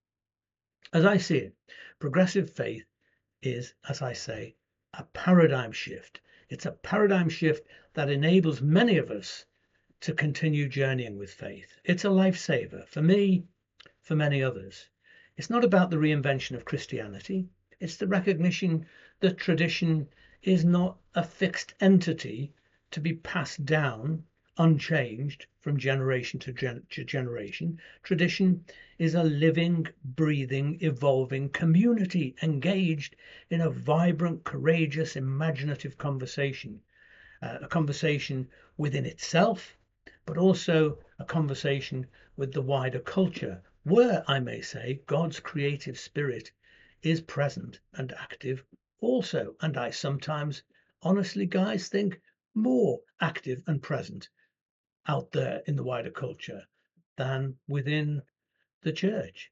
As 0.93 1.05
I 1.05 1.17
see 1.17 1.39
it, 1.39 1.55
progressive 1.99 2.51
faith 2.51 2.85
is, 3.41 3.75
as 3.89 4.03
I 4.03 4.13
say, 4.13 4.57
a 4.93 5.05
paradigm 5.05 5.73
shift. 5.73 6.21
It's 6.53 6.67
a 6.67 6.73
paradigm 6.73 7.31
shift 7.31 7.67
that 7.95 8.11
enables 8.11 8.61
many 8.61 8.99
of 8.99 9.11
us 9.11 9.47
to 10.01 10.13
continue 10.13 10.69
journeying 10.69 11.17
with 11.17 11.33
faith. 11.33 11.81
It's 11.83 12.05
a 12.05 12.09
lifesaver 12.09 12.87
for 12.89 13.01
me, 13.01 13.47
for 14.03 14.17
many 14.17 14.43
others. 14.43 14.91
It's 15.39 15.49
not 15.49 15.65
about 15.65 15.89
the 15.89 15.97
reinvention 15.97 16.55
of 16.55 16.67
Christianity, 16.67 17.49
it's 17.81 17.97
the 17.97 18.07
recognition 18.07 18.85
that 19.21 19.39
tradition 19.39 20.11
is 20.43 20.63
not 20.63 20.99
a 21.15 21.23
fixed 21.25 21.73
entity 21.81 22.53
to 22.91 23.01
be 23.01 23.15
passed 23.15 23.65
down 23.65 24.23
unchanged 24.63 25.47
from 25.59 25.77
generation 25.77 26.39
to, 26.39 26.53
gen- 26.53 26.87
to, 26.89 27.03
generation. 27.03 27.81
Tradition 28.05 28.65
is 28.97 29.17
a 29.17 29.25
living, 29.25 29.89
breathing, 30.05 30.79
evolving 30.81 31.49
community 31.49 32.37
engaged 32.45 33.17
in 33.51 33.61
a 33.61 33.71
vibrant, 33.71 34.45
courageous, 34.45 35.17
imaginative 35.17 35.99
conversation. 35.99 36.81
Uh, 37.43 37.59
a 37.63 37.67
conversation 37.67 38.47
within 38.77 39.05
itself, 39.05 39.77
but 40.27 40.39
also 40.39 40.97
a 41.19 41.25
conversation 41.25 42.07
with 42.37 42.53
the 42.53 42.63
wider 42.63 43.01
culture, 43.01 43.61
where 43.83 44.23
I 44.29 44.39
may 44.39 44.61
say 44.61 45.01
God's 45.07 45.41
creative 45.41 45.99
spirit 45.99 46.53
is 47.03 47.21
present 47.21 47.81
and 47.95 48.13
active 48.13 48.63
also. 49.01 49.57
And 49.61 49.77
I 49.77 49.91
sometimes, 49.91 50.63
honestly, 51.03 51.47
guys, 51.47 51.89
think 51.89 52.21
more 52.55 53.01
active 53.21 53.61
and 53.67 53.83
present 53.83 54.29
out 55.07 55.33
there 55.33 55.63
in 55.67 55.77
the 55.77 55.83
wider 55.83 56.11
culture 56.11 56.63
than 57.17 57.57
within 57.69 58.23
the 58.83 58.93
church. 58.93 59.51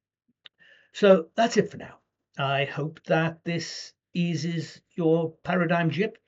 So 0.93 1.29
that's 1.35 1.57
it 1.57 1.71
for 1.71 1.77
now. 1.77 1.99
I 2.39 2.65
hope 2.65 3.03
that 3.05 3.45
this 3.45 3.93
eases 4.15 4.81
your 4.95 5.33
paradigm 5.43 5.91
jip. 5.91 6.19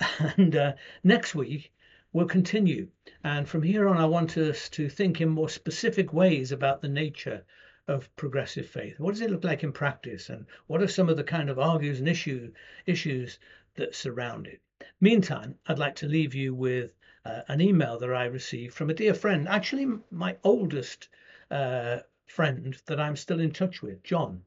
And 0.36 0.56
uh, 0.56 0.72
next 1.04 1.34
week, 1.34 1.72
we'll 2.12 2.26
continue. 2.26 2.88
And 3.24 3.48
from 3.48 3.62
here 3.62 3.88
on, 3.88 3.96
I 3.96 4.06
want 4.06 4.36
us 4.36 4.68
to 4.70 4.88
think 4.88 5.20
in 5.20 5.28
more 5.28 5.48
specific 5.48 6.12
ways 6.12 6.52
about 6.52 6.82
the 6.82 6.88
nature 6.88 7.44
of 7.88 8.14
progressive 8.16 8.66
faith. 8.68 8.98
What 8.98 9.12
does 9.12 9.20
it 9.20 9.30
look 9.30 9.44
like 9.44 9.62
in 9.62 9.72
practice? 9.72 10.28
And 10.28 10.46
what 10.66 10.82
are 10.82 10.88
some 10.88 11.08
of 11.08 11.16
the 11.16 11.24
kind 11.24 11.50
of 11.50 11.58
argues 11.58 11.98
and 11.98 12.08
issue, 12.08 12.52
issues 12.86 13.38
that 13.74 13.94
surround 13.94 14.46
it? 14.46 14.60
Meantime, 15.00 15.58
I'd 15.66 15.78
like 15.78 15.96
to 15.96 16.06
leave 16.06 16.34
you 16.34 16.54
with 16.54 16.92
uh, 17.24 17.42
an 17.48 17.60
email 17.60 17.98
that 17.98 18.12
I 18.12 18.24
received 18.24 18.74
from 18.74 18.90
a 18.90 18.94
dear 18.94 19.14
friend, 19.14 19.48
actually 19.48 19.86
my 20.10 20.36
oldest 20.42 21.08
uh, 21.50 21.98
friend 22.26 22.76
that 22.86 22.98
I'm 22.98 23.16
still 23.16 23.40
in 23.40 23.52
touch 23.52 23.82
with, 23.82 24.02
John, 24.02 24.44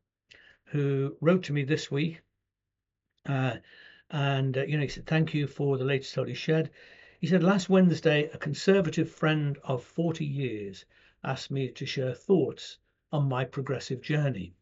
who 0.66 1.16
wrote 1.22 1.44
to 1.44 1.54
me 1.54 1.64
this 1.64 1.90
week. 1.90 2.22
Uh, 3.26 3.58
and, 4.10 4.58
uh, 4.58 4.64
you 4.64 4.78
know, 4.78 4.84
he 4.84 4.90
said, 4.90 5.06
Thank 5.06 5.34
you 5.34 5.48
for 5.48 5.78
the 5.78 5.86
latest 5.86 6.16
Holy 6.16 6.34
Shed. 6.34 6.72
He 7.20 7.28
said, 7.28 7.44
Last 7.44 7.70
Wednesday, 7.70 8.30
a 8.34 8.38
conservative 8.38 9.10
friend 9.10 9.58
of 9.64 9.84
40 9.84 10.26
years 10.26 10.86
asked 11.24 11.50
me 11.52 11.72
to 11.72 11.86
share 11.86 12.14
thoughts 12.14 12.78
on 13.12 13.30
my 13.30 13.46
progressive 13.46 14.02
journey. 14.02 14.54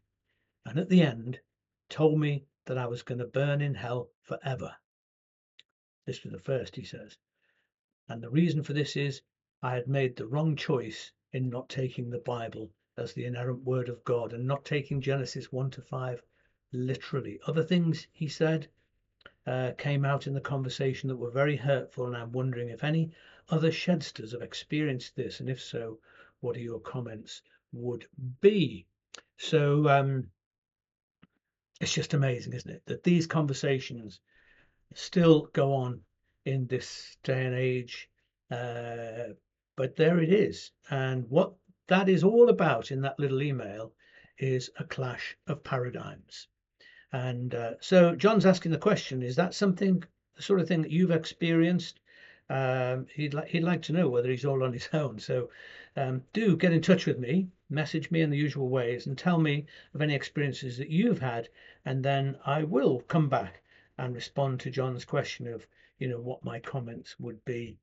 And 0.64 0.78
at 0.78 0.88
the 0.88 1.02
end, 1.02 1.40
told 1.88 2.18
me 2.18 2.46
that 2.66 2.78
I 2.78 2.86
was 2.86 3.02
going 3.02 3.18
to 3.18 3.26
burn 3.26 3.60
in 3.60 3.74
hell 3.74 4.10
forever. 4.22 4.76
This 6.06 6.22
was 6.22 6.32
the 6.32 6.38
first, 6.38 6.76
he 6.76 6.84
says. 6.84 7.16
And 8.08 8.22
the 8.22 8.30
reason 8.30 8.62
for 8.62 8.74
this 8.74 8.96
is 8.96 9.22
I 9.62 9.74
had 9.74 9.88
made 9.88 10.16
the 10.16 10.26
wrong 10.26 10.56
choice 10.56 11.12
in 11.32 11.48
not 11.48 11.68
taking 11.68 12.10
the 12.10 12.18
Bible 12.18 12.70
as 12.96 13.14
the 13.14 13.24
inerrant 13.24 13.64
word 13.64 13.88
of 13.88 14.04
God 14.04 14.32
and 14.32 14.46
not 14.46 14.64
taking 14.64 15.00
Genesis 15.00 15.50
1 15.50 15.70
to 15.72 15.82
5 15.82 16.22
literally. 16.72 17.40
Other 17.46 17.62
things 17.62 18.06
he 18.12 18.28
said 18.28 18.68
uh, 19.46 19.72
came 19.78 20.04
out 20.04 20.26
in 20.26 20.34
the 20.34 20.40
conversation 20.40 21.08
that 21.08 21.16
were 21.16 21.30
very 21.30 21.56
hurtful, 21.56 22.06
and 22.06 22.16
I'm 22.16 22.32
wondering 22.32 22.68
if 22.68 22.84
any 22.84 23.12
other 23.48 23.70
shedsters 23.70 24.32
have 24.32 24.42
experienced 24.42 25.16
this, 25.16 25.40
and 25.40 25.48
if 25.48 25.62
so, 25.62 25.98
what 26.40 26.56
are 26.56 26.60
your 26.60 26.80
comments 26.80 27.42
would 27.72 28.06
be? 28.40 28.86
So 29.36 29.88
um, 29.88 30.30
it's 31.80 31.94
just 31.94 32.14
amazing, 32.14 32.52
isn't 32.52 32.70
it, 32.70 32.82
that 32.86 33.02
these 33.02 33.26
conversations 33.26 34.20
still 34.94 35.48
go 35.52 35.72
on 35.74 36.00
in 36.44 36.66
this 36.66 37.16
day 37.22 37.46
and 37.46 37.54
age. 37.54 38.08
Uh, 38.50 39.34
but 39.76 39.96
there 39.96 40.20
it 40.20 40.32
is. 40.32 40.70
And 40.90 41.28
what 41.30 41.54
that 41.88 42.08
is 42.08 42.22
all 42.22 42.48
about 42.48 42.90
in 42.90 43.00
that 43.02 43.18
little 43.18 43.42
email 43.42 43.92
is 44.38 44.70
a 44.78 44.84
clash 44.84 45.36
of 45.46 45.64
paradigms. 45.64 46.48
And 47.12 47.54
uh, 47.54 47.74
so 47.80 48.14
John's 48.14 48.46
asking 48.46 48.72
the 48.72 48.78
question 48.78 49.22
is 49.22 49.36
that 49.36 49.54
something, 49.54 50.02
the 50.36 50.42
sort 50.42 50.60
of 50.60 50.68
thing 50.68 50.82
that 50.82 50.90
you've 50.90 51.10
experienced? 51.10 52.00
Um, 52.50 53.06
he'd, 53.14 53.34
li- 53.34 53.48
he'd 53.48 53.64
like 53.64 53.82
to 53.82 53.92
know 53.92 54.08
whether 54.08 54.30
he's 54.30 54.44
all 54.44 54.62
on 54.62 54.72
his 54.72 54.88
own. 54.92 55.18
So 55.18 55.50
um, 55.96 56.22
do 56.32 56.56
get 56.56 56.72
in 56.72 56.82
touch 56.82 57.06
with 57.06 57.18
me, 57.18 57.48
message 57.70 58.10
me 58.10 58.20
in 58.20 58.30
the 58.30 58.36
usual 58.36 58.68
ways, 58.68 59.06
and 59.06 59.16
tell 59.16 59.38
me 59.38 59.66
of 59.94 60.02
any 60.02 60.14
experiences 60.14 60.76
that 60.78 60.90
you've 60.90 61.20
had. 61.20 61.48
And 61.84 62.04
then 62.04 62.36
I 62.44 62.64
will 62.64 63.00
come 63.02 63.28
back 63.28 63.62
and 63.96 64.14
respond 64.14 64.60
to 64.60 64.70
John's 64.70 65.04
question 65.04 65.46
of 65.46 65.66
you 65.98 66.08
know, 66.08 66.20
what 66.20 66.44
my 66.44 66.60
comments 66.60 67.14
would 67.18 67.44
be 67.44 67.78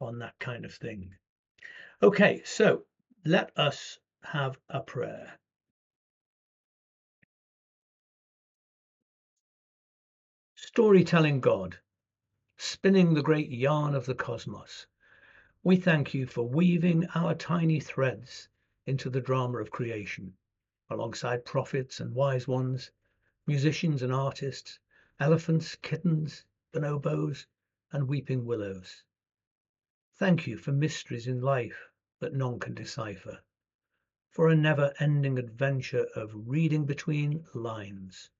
on 0.00 0.18
that 0.18 0.38
kind 0.38 0.64
of 0.64 0.74
thing. 0.74 1.14
Okay, 2.02 2.42
so 2.44 2.84
let 3.24 3.50
us 3.56 3.98
have 4.22 4.58
a 4.68 4.80
prayer. 4.80 5.38
Storytelling 10.54 11.40
God, 11.40 11.78
spinning 12.56 13.14
the 13.14 13.22
great 13.22 13.50
yarn 13.50 13.94
of 13.94 14.06
the 14.06 14.14
cosmos, 14.14 14.86
we 15.62 15.76
thank 15.76 16.14
you 16.14 16.26
for 16.26 16.48
weaving 16.48 17.06
our 17.14 17.34
tiny 17.34 17.80
threads 17.80 18.48
into 18.86 19.10
the 19.10 19.20
drama 19.20 19.58
of 19.58 19.70
creation, 19.70 20.32
alongside 20.90 21.44
prophets 21.44 21.98
and 22.00 22.14
wise 22.14 22.46
ones, 22.46 22.90
musicians 23.46 24.02
and 24.02 24.12
artists, 24.12 24.78
elephants, 25.18 25.74
kittens, 25.76 26.44
bonobos, 26.72 27.46
and 27.92 28.08
weeping 28.08 28.44
willows. 28.44 29.02
Thank 30.18 30.46
you 30.46 30.56
for 30.56 30.72
mysteries 30.72 31.26
in 31.26 31.40
life 31.40 31.88
that 32.20 32.32
none 32.32 32.58
can 32.58 32.74
decipher, 32.74 33.40
for 34.30 34.48
a 34.48 34.56
never 34.56 34.92
ending 34.98 35.38
adventure 35.38 36.06
of 36.14 36.48
reading 36.48 36.86
between 36.86 37.46
lines, 37.54 38.30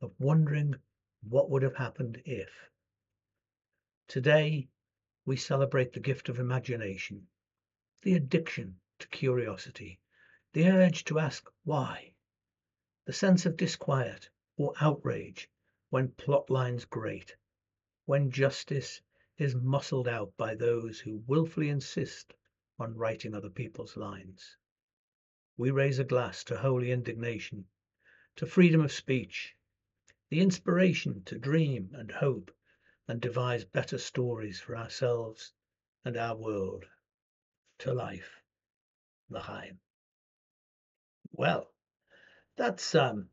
of 0.00 0.12
wondering 0.18 0.74
what 1.22 1.50
would 1.50 1.62
have 1.62 1.76
happened 1.76 2.22
if. 2.24 2.70
Today, 4.08 4.68
we 5.24 5.36
celebrate 5.36 5.92
the 5.92 6.00
gift 6.00 6.28
of 6.28 6.38
imagination, 6.38 7.26
the 8.02 8.14
addiction 8.14 8.78
to 8.98 9.08
curiosity, 9.08 9.98
the 10.52 10.68
urge 10.68 11.04
to 11.04 11.18
ask 11.18 11.50
why, 11.64 12.12
the 13.04 13.12
sense 13.12 13.44
of 13.44 13.56
disquiet 13.56 14.30
or 14.56 14.72
outrage 14.80 15.50
when 15.90 16.08
plot 16.08 16.48
lines 16.48 16.84
grate, 16.84 17.36
when 18.06 18.30
justice 18.30 19.00
is 19.36 19.54
muscled 19.54 20.08
out 20.08 20.32
by 20.36 20.54
those 20.54 20.98
who 20.98 21.22
wilfully 21.26 21.68
insist 21.68 22.32
on 22.78 22.96
writing 22.96 23.34
other 23.34 23.50
people's 23.50 23.96
lines. 23.96 24.56
We 25.56 25.70
raise 25.70 25.98
a 25.98 26.04
glass 26.04 26.44
to 26.44 26.56
holy 26.56 26.92
indignation, 26.92 27.66
to 28.36 28.46
freedom 28.46 28.80
of 28.80 28.92
speech, 28.92 29.54
the 30.30 30.40
inspiration 30.40 31.22
to 31.24 31.38
dream 31.38 31.90
and 31.94 32.10
hope 32.10 32.50
and 33.08 33.20
devise 33.20 33.64
better 33.64 33.98
stories 33.98 34.60
for 34.60 34.76
ourselves 34.76 35.52
and 36.04 36.16
our 36.16 36.36
world, 36.36 36.84
to 37.78 37.92
life, 37.92 38.40
l'chaim. 39.28 39.78
Well, 41.32 41.72
that's 42.56 42.94
um, 42.94 43.28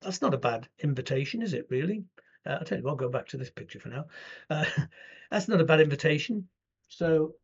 that's 0.00 0.22
not 0.22 0.34
a 0.34 0.38
bad 0.38 0.68
invitation, 0.78 1.42
is 1.42 1.52
it? 1.52 1.66
Really? 1.68 2.04
Uh, 2.46 2.58
I'll 2.60 2.64
tell 2.64 2.78
you, 2.78 2.88
I'll 2.88 2.96
go 2.96 3.08
back 3.08 3.28
to 3.28 3.36
this 3.36 3.50
picture 3.50 3.80
for 3.80 3.88
now. 3.88 4.06
Uh, 4.50 4.64
that's 5.30 5.48
not 5.48 5.60
a 5.60 5.64
bad 5.64 5.80
invitation. 5.80 6.48
So 6.88 7.34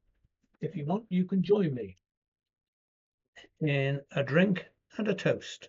if 0.61 0.77
you 0.77 0.85
want, 0.85 1.05
you 1.09 1.25
can 1.25 1.43
join 1.43 1.75
me 1.75 1.97
in 3.61 4.01
a 4.13 4.23
drink 4.23 4.67
and 4.97 5.09
a 5.09 5.15
toast. 5.15 5.69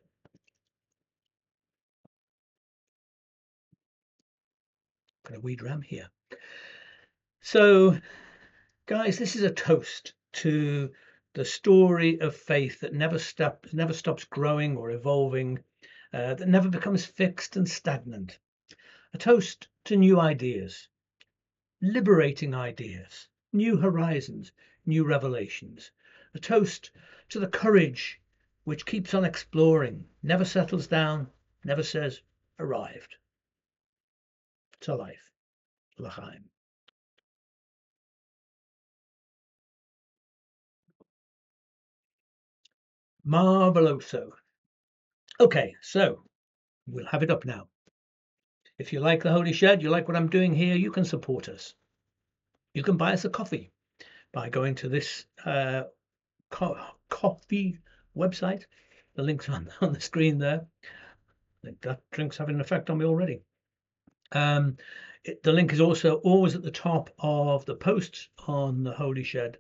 Got 5.27 5.37
a 5.37 5.39
weed 5.39 5.61
ram 5.61 5.81
here. 5.81 6.09
So, 7.41 7.97
guys, 8.85 9.17
this 9.17 9.35
is 9.35 9.43
a 9.43 9.51
toast 9.51 10.13
to 10.33 10.91
the 11.33 11.45
story 11.45 12.19
of 12.19 12.35
faith 12.35 12.81
that 12.81 12.93
never 12.93 13.17
stops, 13.17 13.73
never 13.73 13.93
stops 13.93 14.25
growing 14.25 14.75
or 14.75 14.91
evolving, 14.91 15.59
uh, 16.13 16.33
that 16.33 16.47
never 16.47 16.69
becomes 16.69 17.05
fixed 17.05 17.55
and 17.55 17.69
stagnant. 17.69 18.37
A 19.13 19.17
toast 19.17 19.67
to 19.85 19.97
new 19.97 20.19
ideas, 20.19 20.87
liberating 21.81 22.55
ideas, 22.55 23.27
new 23.51 23.75
horizons, 23.75 24.51
new 24.85 25.03
revelations. 25.05 25.91
A 26.33 26.39
toast 26.39 26.91
to 27.29 27.39
the 27.39 27.47
courage 27.47 28.21
which 28.63 28.85
keeps 28.85 29.13
on 29.13 29.25
exploring, 29.25 30.07
never 30.23 30.45
settles 30.45 30.87
down, 30.87 31.29
never 31.63 31.83
says 31.83 32.21
arrived. 32.57 33.17
To 34.81 34.95
life. 34.95 35.29
L'chaim. 35.97 36.49
Marveloso. 43.25 44.31
Okay, 45.39 45.75
so 45.81 46.23
we'll 46.87 47.05
have 47.07 47.23
it 47.23 47.29
up 47.29 47.45
now. 47.45 47.67
If 48.81 48.91
you 48.91 48.99
like 48.99 49.21
the 49.21 49.31
Holy 49.31 49.53
Shed, 49.53 49.83
you 49.83 49.91
like 49.91 50.07
what 50.07 50.17
I'm 50.17 50.27
doing 50.27 50.55
here, 50.55 50.75
you 50.75 50.89
can 50.89 51.05
support 51.05 51.47
us. 51.49 51.75
You 52.73 52.81
can 52.81 52.97
buy 52.97 53.13
us 53.13 53.25
a 53.25 53.29
coffee 53.29 53.69
by 54.33 54.49
going 54.49 54.73
to 54.73 54.89
this 54.89 55.27
uh, 55.45 55.83
co 56.49 56.75
coffee 57.07 57.77
website. 58.17 58.63
The 59.13 59.21
link's 59.21 59.47
on, 59.55 59.69
on 59.81 59.93
the 59.93 60.01
screen 60.01 60.39
there. 60.39 60.65
I 60.83 61.67
think 61.67 61.81
that 61.81 62.01
drink's 62.09 62.37
having 62.37 62.55
an 62.55 62.61
effect 62.61 62.89
on 62.89 62.97
me 62.97 63.05
already. 63.05 63.43
Um, 64.31 64.77
it, 65.23 65.43
the 65.43 65.53
link 65.53 65.71
is 65.73 65.79
also 65.79 66.15
always 66.15 66.55
at 66.55 66.63
the 66.63 66.71
top 66.71 67.11
of 67.19 67.63
the 67.65 67.75
posts 67.75 68.29
on 68.47 68.83
the 68.83 68.93
Holy 68.93 69.23
Shed 69.23 69.59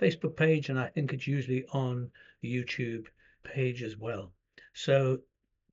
Facebook 0.00 0.34
page, 0.34 0.70
and 0.70 0.78
I 0.78 0.88
think 0.88 1.12
it's 1.12 1.26
usually 1.26 1.66
on 1.74 2.10
the 2.40 2.56
YouTube 2.56 3.08
page 3.44 3.82
as 3.82 3.98
well. 3.98 4.32
So, 4.72 5.18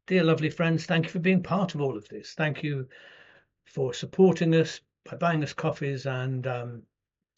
dear 0.06 0.24
lovely 0.24 0.50
friends, 0.50 0.86
thank 0.86 1.06
you 1.06 1.12
for 1.12 1.20
being 1.20 1.42
part 1.42 1.76
of 1.76 1.82
all 1.82 1.96
of 1.96 2.08
this. 2.10 2.34
Thank 2.34 2.62
you 2.62 2.88
for 3.64 3.94
supporting 3.94 4.54
us 4.54 4.82
by 5.10 5.16
buying 5.16 5.44
us 5.44 5.54
coffees 5.54 6.06
and 6.06 6.46
um, 6.46 6.84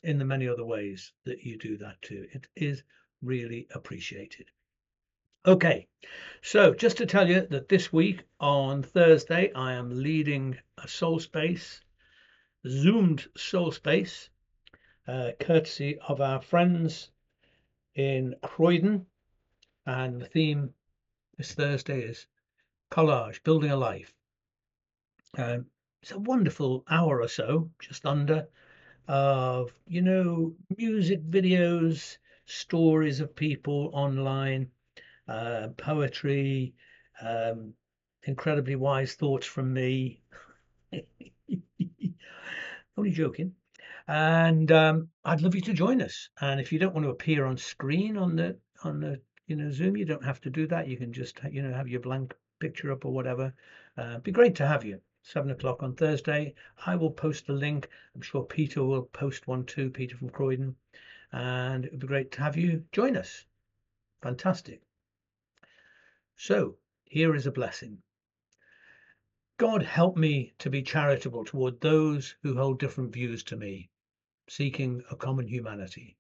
in 0.02 0.18
the 0.18 0.26
many 0.26 0.48
other 0.48 0.66
ways 0.66 1.12
that 1.26 1.44
you 1.44 1.58
do 1.58 1.78
that 1.78 2.02
too. 2.02 2.28
It 2.32 2.48
is 2.56 2.84
really 3.22 3.68
appreciated. 3.74 4.48
Okay, 5.46 5.88
so 6.42 6.74
just 6.74 6.98
to 6.98 7.06
tell 7.06 7.28
you 7.30 7.46
that 7.52 7.70
this 7.70 7.94
week 7.94 8.24
on 8.40 8.82
Thursday, 8.82 9.52
I 9.54 9.74
am 9.74 10.02
leading 10.02 10.58
a 10.84 10.88
soul 10.88 11.20
space, 11.20 11.82
zoomed 12.68 13.28
soul 13.38 13.72
space, 13.72 14.30
uh, 15.08 15.32
courtesy 15.40 16.00
of 16.08 16.20
our 16.20 16.42
friends 16.42 17.12
in 17.94 18.34
Croydon. 18.42 19.06
And 19.86 20.20
the 20.20 20.26
theme 20.26 20.74
this 21.38 21.54
Thursday 21.54 22.02
is 22.02 22.26
collage, 22.96 23.44
building 23.44 23.72
a 23.72 23.76
life. 23.76 24.14
Um, 25.38 25.66
it's 26.02 26.14
a 26.14 26.20
wonderful 26.20 26.86
hour 26.90 27.22
or 27.22 27.28
so, 27.28 27.70
just 27.78 28.06
under, 28.06 28.48
of, 29.10 29.74
you 29.86 30.02
know, 30.02 30.56
music 30.78 31.22
videos, 31.30 32.18
stories 32.46 33.20
of 33.20 33.36
people 33.36 33.90
online, 33.92 34.70
uh, 35.28 35.68
poetry, 35.76 36.74
um, 37.22 37.74
incredibly 38.24 38.78
wise 38.78 39.16
thoughts 39.16 39.46
from 39.46 39.74
me. 39.74 40.22
Only 42.98 43.12
joking. 43.12 43.52
And 44.08 44.72
um, 44.72 45.10
I'd 45.26 45.42
love 45.42 45.54
you 45.54 45.62
to 45.62 45.74
join 45.74 46.02
us. 46.02 46.30
And 46.40 46.62
if 46.62 46.72
you 46.72 46.80
don't 46.80 46.94
want 46.94 47.06
to 47.06 47.12
appear 47.12 47.46
on 47.46 47.58
screen 47.58 48.16
on 48.16 48.38
the 48.38 48.58
on 48.86 49.02
the 49.02 49.20
you 49.48 49.58
know 49.58 49.70
Zoom, 49.70 49.98
you 49.98 50.06
don't 50.06 50.24
have 50.24 50.40
to 50.42 50.50
do 50.50 50.66
that. 50.68 50.88
You 50.88 50.96
can 50.96 51.12
just 51.12 51.42
you 51.52 51.62
know 51.62 51.74
have 51.74 51.90
your 51.90 52.00
blank 52.00 52.34
picture 52.60 52.92
up 52.92 53.06
or 53.06 53.14
whatever. 53.14 53.54
Uh, 53.98 54.20
be 54.20 54.32
great 54.32 54.56
to 54.56 54.68
have 54.68 54.84
you. 54.84 55.02
Seven 55.22 55.52
o'clock 55.52 55.84
on 55.84 55.96
Thursday. 55.96 56.54
I 56.86 56.96
will 56.96 57.12
post 57.12 57.48
the 57.48 57.54
link. 57.54 57.90
I'm 58.14 58.22
sure 58.22 58.44
Peter 58.44 58.84
will 58.84 59.04
post 59.04 59.48
one 59.48 59.66
too. 59.66 59.90
Peter 59.90 60.16
from 60.16 60.30
Croydon, 60.30 60.76
and 61.32 61.86
it 61.86 61.92
would 61.92 62.02
be 62.02 62.08
great 62.08 62.32
to 62.34 62.42
have 62.42 62.58
you 62.58 62.86
join 62.92 63.18
us. 63.18 63.46
Fantastic. 64.22 64.82
So 66.36 66.78
here 67.06 67.36
is 67.36 67.48
a 67.48 67.52
blessing. 67.52 68.02
God 69.58 69.84
help 69.84 70.18
me 70.18 70.54
to 70.60 70.70
be 70.70 70.82
charitable 70.82 71.46
toward 71.46 71.80
those 71.80 72.36
who 72.42 72.56
hold 72.56 72.80
different 72.80 73.14
views 73.14 73.44
to 73.44 73.56
me 73.56 73.90
seeking 74.48 75.04
a 75.10 75.16
common 75.16 75.48
humanity. 75.48 76.18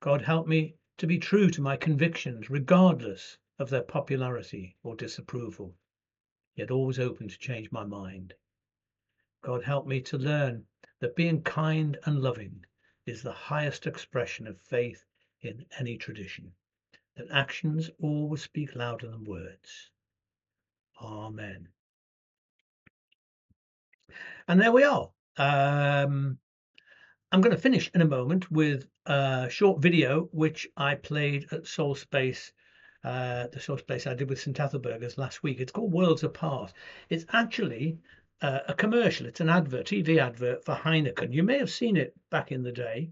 God 0.00 0.22
help 0.22 0.46
me 0.46 0.74
to 0.98 1.06
be 1.06 1.18
true 1.18 1.48
to 1.50 1.62
my 1.62 1.76
convictions, 1.76 2.50
regardless 2.50 3.38
of 3.58 3.70
their 3.70 3.82
popularity 3.82 4.76
or 4.82 4.96
disapproval, 4.96 5.74
yet 6.54 6.70
always 6.70 6.98
open 6.98 7.28
to 7.28 7.38
change 7.38 7.70
my 7.70 7.84
mind. 7.84 8.34
God 9.42 9.62
help 9.62 9.86
me 9.86 10.00
to 10.02 10.18
learn 10.18 10.64
that 11.00 11.16
being 11.16 11.42
kind 11.42 11.98
and 12.04 12.20
loving 12.20 12.64
is 13.06 13.22
the 13.22 13.32
highest 13.32 13.86
expression 13.86 14.46
of 14.46 14.60
faith 14.60 15.04
in 15.40 15.66
any 15.78 15.96
tradition, 15.96 16.52
that 17.16 17.26
actions 17.32 17.90
always 18.00 18.42
speak 18.42 18.74
louder 18.76 19.10
than 19.10 19.24
words. 19.24 19.90
Amen. 21.00 21.68
And 24.46 24.60
there 24.60 24.72
we 24.72 24.84
are. 24.84 25.10
Um, 25.36 26.38
I'm 27.32 27.40
going 27.40 27.56
to 27.56 27.60
finish 27.60 27.90
in 27.94 28.02
a 28.02 28.06
moment 28.06 28.50
with 28.50 28.86
a 29.06 29.48
short 29.50 29.80
video 29.80 30.28
which 30.32 30.68
I 30.76 30.94
played 30.94 31.46
at 31.50 31.66
Soul 31.66 31.94
Space, 31.94 32.52
uh, 33.04 33.46
the 33.48 33.60
Soul 33.60 33.76
place 33.76 34.06
I 34.06 34.14
did 34.14 34.28
with 34.28 34.40
St. 34.40 34.58
Ethelburga's 34.58 35.18
last 35.18 35.42
week. 35.42 35.60
It's 35.60 35.72
called 35.72 35.92
Worlds 35.92 36.24
Apart. 36.24 36.72
It's 37.08 37.24
actually 37.32 37.98
uh, 38.40 38.60
a 38.68 38.74
commercial, 38.74 39.26
it's 39.26 39.40
an 39.40 39.48
advert, 39.48 39.86
TV 39.86 40.18
advert 40.18 40.64
for 40.64 40.74
Heineken. 40.74 41.32
You 41.32 41.42
may 41.42 41.58
have 41.58 41.70
seen 41.70 41.96
it 41.96 42.14
back 42.30 42.52
in 42.52 42.62
the 42.62 42.72
day. 42.72 43.10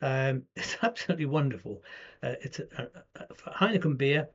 Um, 0.00 0.44
it's 0.56 0.76
absolutely 0.82 1.26
wonderful. 1.26 1.82
Uh, 2.22 2.34
it's 2.40 2.58
a, 2.58 2.90
a, 3.16 3.22
a 3.46 3.50
Heineken 3.50 3.96
beer, 3.96 4.28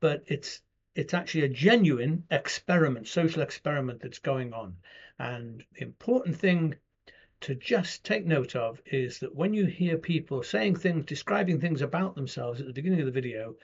but 0.00 0.22
it's 0.26 0.60
it's 0.94 1.14
actually 1.14 1.42
a 1.42 1.48
genuine 1.48 2.24
experiment, 2.30 3.08
social 3.08 3.42
experiment 3.42 4.00
that's 4.00 4.20
going 4.20 4.52
on. 4.52 4.76
And 5.18 5.64
the 5.72 5.82
important 5.82 6.36
thing 6.36 6.76
to 7.40 7.54
just 7.54 8.04
take 8.04 8.24
note 8.24 8.54
of 8.54 8.80
is 8.86 9.18
that 9.18 9.34
when 9.34 9.54
you 9.54 9.66
hear 9.66 9.98
people 9.98 10.42
saying 10.42 10.76
things, 10.76 11.04
describing 11.04 11.60
things 11.60 11.82
about 11.82 12.14
themselves 12.14 12.60
at 12.60 12.66
the 12.66 12.72
beginning 12.72 13.00
of 13.00 13.06
the 13.06 13.12
video, 13.12 13.56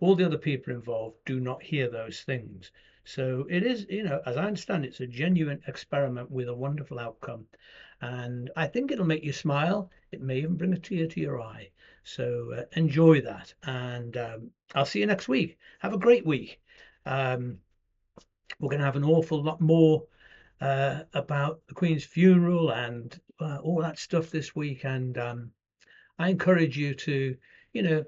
all 0.00 0.14
the 0.14 0.24
other 0.24 0.38
people 0.38 0.72
involved 0.72 1.16
do 1.24 1.40
not 1.40 1.62
hear 1.62 1.90
those 1.90 2.20
things. 2.20 2.70
So 3.04 3.46
it 3.48 3.62
is, 3.62 3.86
you 3.88 4.02
know, 4.02 4.20
as 4.26 4.36
I 4.36 4.44
understand, 4.44 4.84
it's 4.84 5.00
a 5.00 5.06
genuine 5.06 5.62
experiment 5.66 6.30
with 6.30 6.48
a 6.48 6.54
wonderful 6.54 6.98
outcome. 6.98 7.46
And 8.00 8.50
I 8.54 8.66
think 8.66 8.90
it'll 8.90 9.06
make 9.06 9.24
you 9.24 9.32
smile. 9.32 9.90
It 10.12 10.20
may 10.20 10.38
even 10.38 10.56
bring 10.56 10.74
a 10.74 10.78
tear 10.78 11.06
to 11.06 11.20
your 11.20 11.40
eye. 11.40 11.70
So 12.04 12.52
uh, 12.56 12.62
enjoy 12.78 13.22
that. 13.22 13.54
And 13.62 14.16
um, 14.16 14.50
I'll 14.74 14.86
see 14.86 15.00
you 15.00 15.06
next 15.06 15.28
week. 15.28 15.58
Have 15.80 15.94
a 15.94 15.98
great 15.98 16.26
week. 16.26 16.60
Um, 17.06 17.58
we're 18.60 18.70
going 18.70 18.80
to 18.80 18.86
have 18.86 18.96
an 18.96 19.04
awful 19.04 19.42
lot 19.42 19.60
more 19.60 20.04
uh, 20.60 21.00
about 21.14 21.60
the 21.66 21.74
Queen's 21.74 22.04
funeral 22.04 22.70
and 22.70 23.18
uh, 23.40 23.58
all 23.62 23.80
that 23.80 23.98
stuff 23.98 24.30
this 24.30 24.54
week. 24.54 24.84
And 24.84 25.16
um, 25.18 25.50
I 26.18 26.28
encourage 26.28 26.76
you 26.76 26.94
to, 26.94 27.36
you 27.72 27.82
know, 27.82 28.04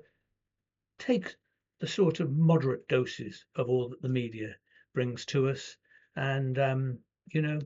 take 0.98 1.37
the 1.80 1.86
sort 1.86 2.20
of 2.20 2.36
moderate 2.36 2.86
doses 2.88 3.44
of 3.56 3.68
all 3.68 3.88
that 3.88 4.02
the 4.02 4.08
media 4.08 4.54
brings 4.94 5.24
to 5.26 5.48
us 5.48 5.76
and, 6.16 6.58
um, 6.58 6.98
you 7.32 7.40
know, 7.40 7.58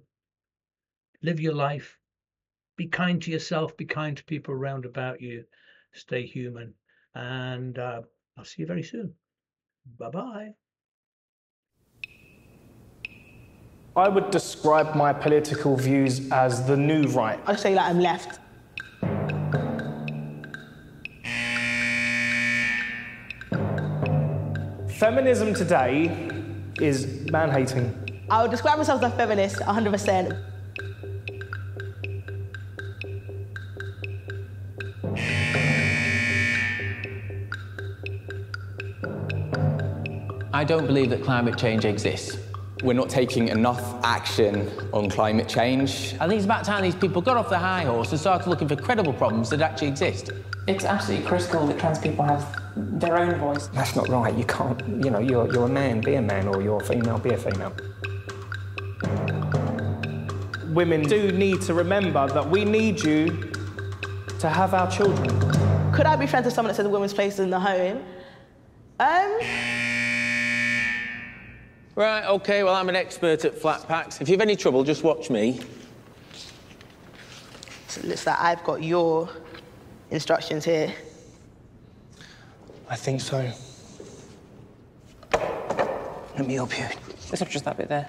live 1.23 1.41
your 1.41 1.55
life. 1.55 1.99
Be 2.77 2.87
kind 2.87 3.21
to 3.23 3.31
yourself, 3.31 3.77
be 3.77 3.85
kind 3.85 4.17
to 4.17 4.25
people 4.25 4.55
around 4.55 4.85
about 4.85 5.21
you, 5.21 5.45
stay 5.93 6.27
human. 6.27 6.75
And 7.15 7.79
uh, 7.79 8.03
I'll 8.37 8.45
see 8.45 8.63
you 8.63 8.67
very 8.67 8.83
soon. 8.83 9.15
Bye 9.99 10.11
bye. 10.11 10.49
I 13.97 14.09
would 14.09 14.31
describe 14.31 14.97
my 14.97 15.13
political 15.13 15.77
views 15.77 16.29
as 16.33 16.67
the 16.67 16.77
new 16.77 17.05
right. 17.09 17.39
I'd 17.47 17.61
say 17.61 17.75
that 17.75 17.89
I'm 17.89 18.01
left. 18.01 18.41
Feminism 25.05 25.53
today 25.53 26.31
is 26.81 27.31
man 27.31 27.51
hating. 27.51 27.93
I 28.31 28.41
would 28.41 28.51
describe 28.51 28.79
myself 28.79 29.03
as 29.03 29.13
a 29.13 29.15
feminist 29.15 29.57
100%. 29.57 30.43
I 40.55 40.65
don't 40.65 40.87
believe 40.87 41.11
that 41.11 41.23
climate 41.23 41.59
change 41.59 41.85
exists 41.85 42.39
we're 42.83 42.93
not 42.93 43.09
taking 43.09 43.49
enough 43.49 43.83
action 44.05 44.71
on 44.93 45.09
climate 45.09 45.49
change. 45.49 46.15
I 46.21 46.29
think 46.29 46.35
it's 46.35 46.45
about 46.45 46.65
time 46.65 46.83
these 46.83 46.95
people 46.95 47.23
got 47.23 47.39
off 47.39 47.49
the 47.49 47.59
high 47.59 47.85
horse 47.85 48.11
and 48.11 48.21
started 48.21 48.47
looking 48.47 48.69
for 48.69 48.77
credible 48.77 49.15
problems 49.15 49.49
that 49.51 49.63
actually 49.63 49.89
exist. 49.89 50.33
It's 50.67 50.85
absolutely 50.85 51.27
critical 51.27 51.67
that 51.67 51.79
trans 51.79 51.99
people 51.99 52.27
have 52.27 52.64
their 52.77 53.17
own 53.17 53.35
voice. 53.39 53.69
That's 53.69 53.95
not 53.95 54.09
right. 54.09 54.35
You 54.35 54.45
can't, 54.45 54.81
you 55.05 55.11
know, 55.11 55.21
you're, 55.21 55.53
you're 55.53 55.67
a 55.67 55.69
man, 55.69 56.01
be 56.01 56.15
a 56.15 56.23
man, 56.23 56.49
or 56.49 56.63
you're 56.63 56.81
a 56.81 56.85
female, 56.85 57.19
be 57.19 57.31
a 57.31 57.39
female. 57.39 57.75
Women 60.73 61.03
do 61.03 61.31
need 61.31 61.63
to 61.63 61.75
remember 61.75 62.27
that 62.29 62.49
we 62.49 62.65
need 62.65 63.03
you 63.03 63.53
to 64.41 64.49
have 64.49 64.75
our 64.75 64.91
children. 64.91 65.29
Could 65.93 66.07
I 66.07 66.17
be 66.17 66.27
friends 66.27 66.47
with 66.47 66.55
someone 66.55 66.71
that 66.71 66.77
says 66.77 66.87
a 66.87 66.91
woman's 66.91 67.15
place 67.15 67.35
is 67.35 67.41
in 67.41 67.51
the 67.51 67.61
home? 67.61 68.03
Um, 68.99 69.41
Right, 71.97 72.25
OK, 72.25 72.65
well, 72.65 72.75
I'm 72.75 72.89
an 72.89 72.97
expert 72.97 73.45
at 73.45 73.57
flat 73.57 73.87
packs. 73.87 74.21
If 74.21 74.29
you've 74.29 74.41
any 74.41 74.57
trouble, 74.57 74.83
just 74.83 75.05
watch 75.05 75.31
me. 75.31 75.61
so 77.87 78.01
it 78.01 78.09
looks 78.09 78.27
like 78.27 78.41
I've 78.41 78.65
got 78.65 78.83
your 78.83 79.29
instructions 80.11 80.65
here. 80.65 80.93
I 82.89 82.97
think 82.97 83.21
so. 83.21 83.51
Let 85.33 86.47
me 86.47 86.55
help 86.55 86.77
you. 86.79 86.87
It's 87.33 87.41
not 87.41 87.51
just 87.51 87.65
that 87.65 87.77
bit 87.77 87.89
there. 87.89 88.09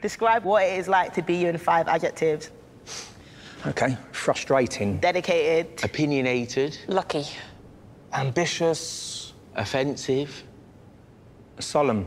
Describe 0.00 0.44
what 0.44 0.62
it 0.64 0.78
is 0.78 0.88
like 0.88 1.12
to 1.14 1.22
be 1.22 1.34
you 1.34 1.48
in 1.48 1.58
five 1.58 1.88
adjectives. 1.88 2.50
Okay, 3.66 3.96
frustrating. 4.12 4.98
Dedicated, 4.98 5.82
Opinionated, 5.82 6.78
Lucky. 6.86 7.24
Ambitious. 8.12 9.32
offensive, 9.56 10.44
Solemn. 11.58 12.06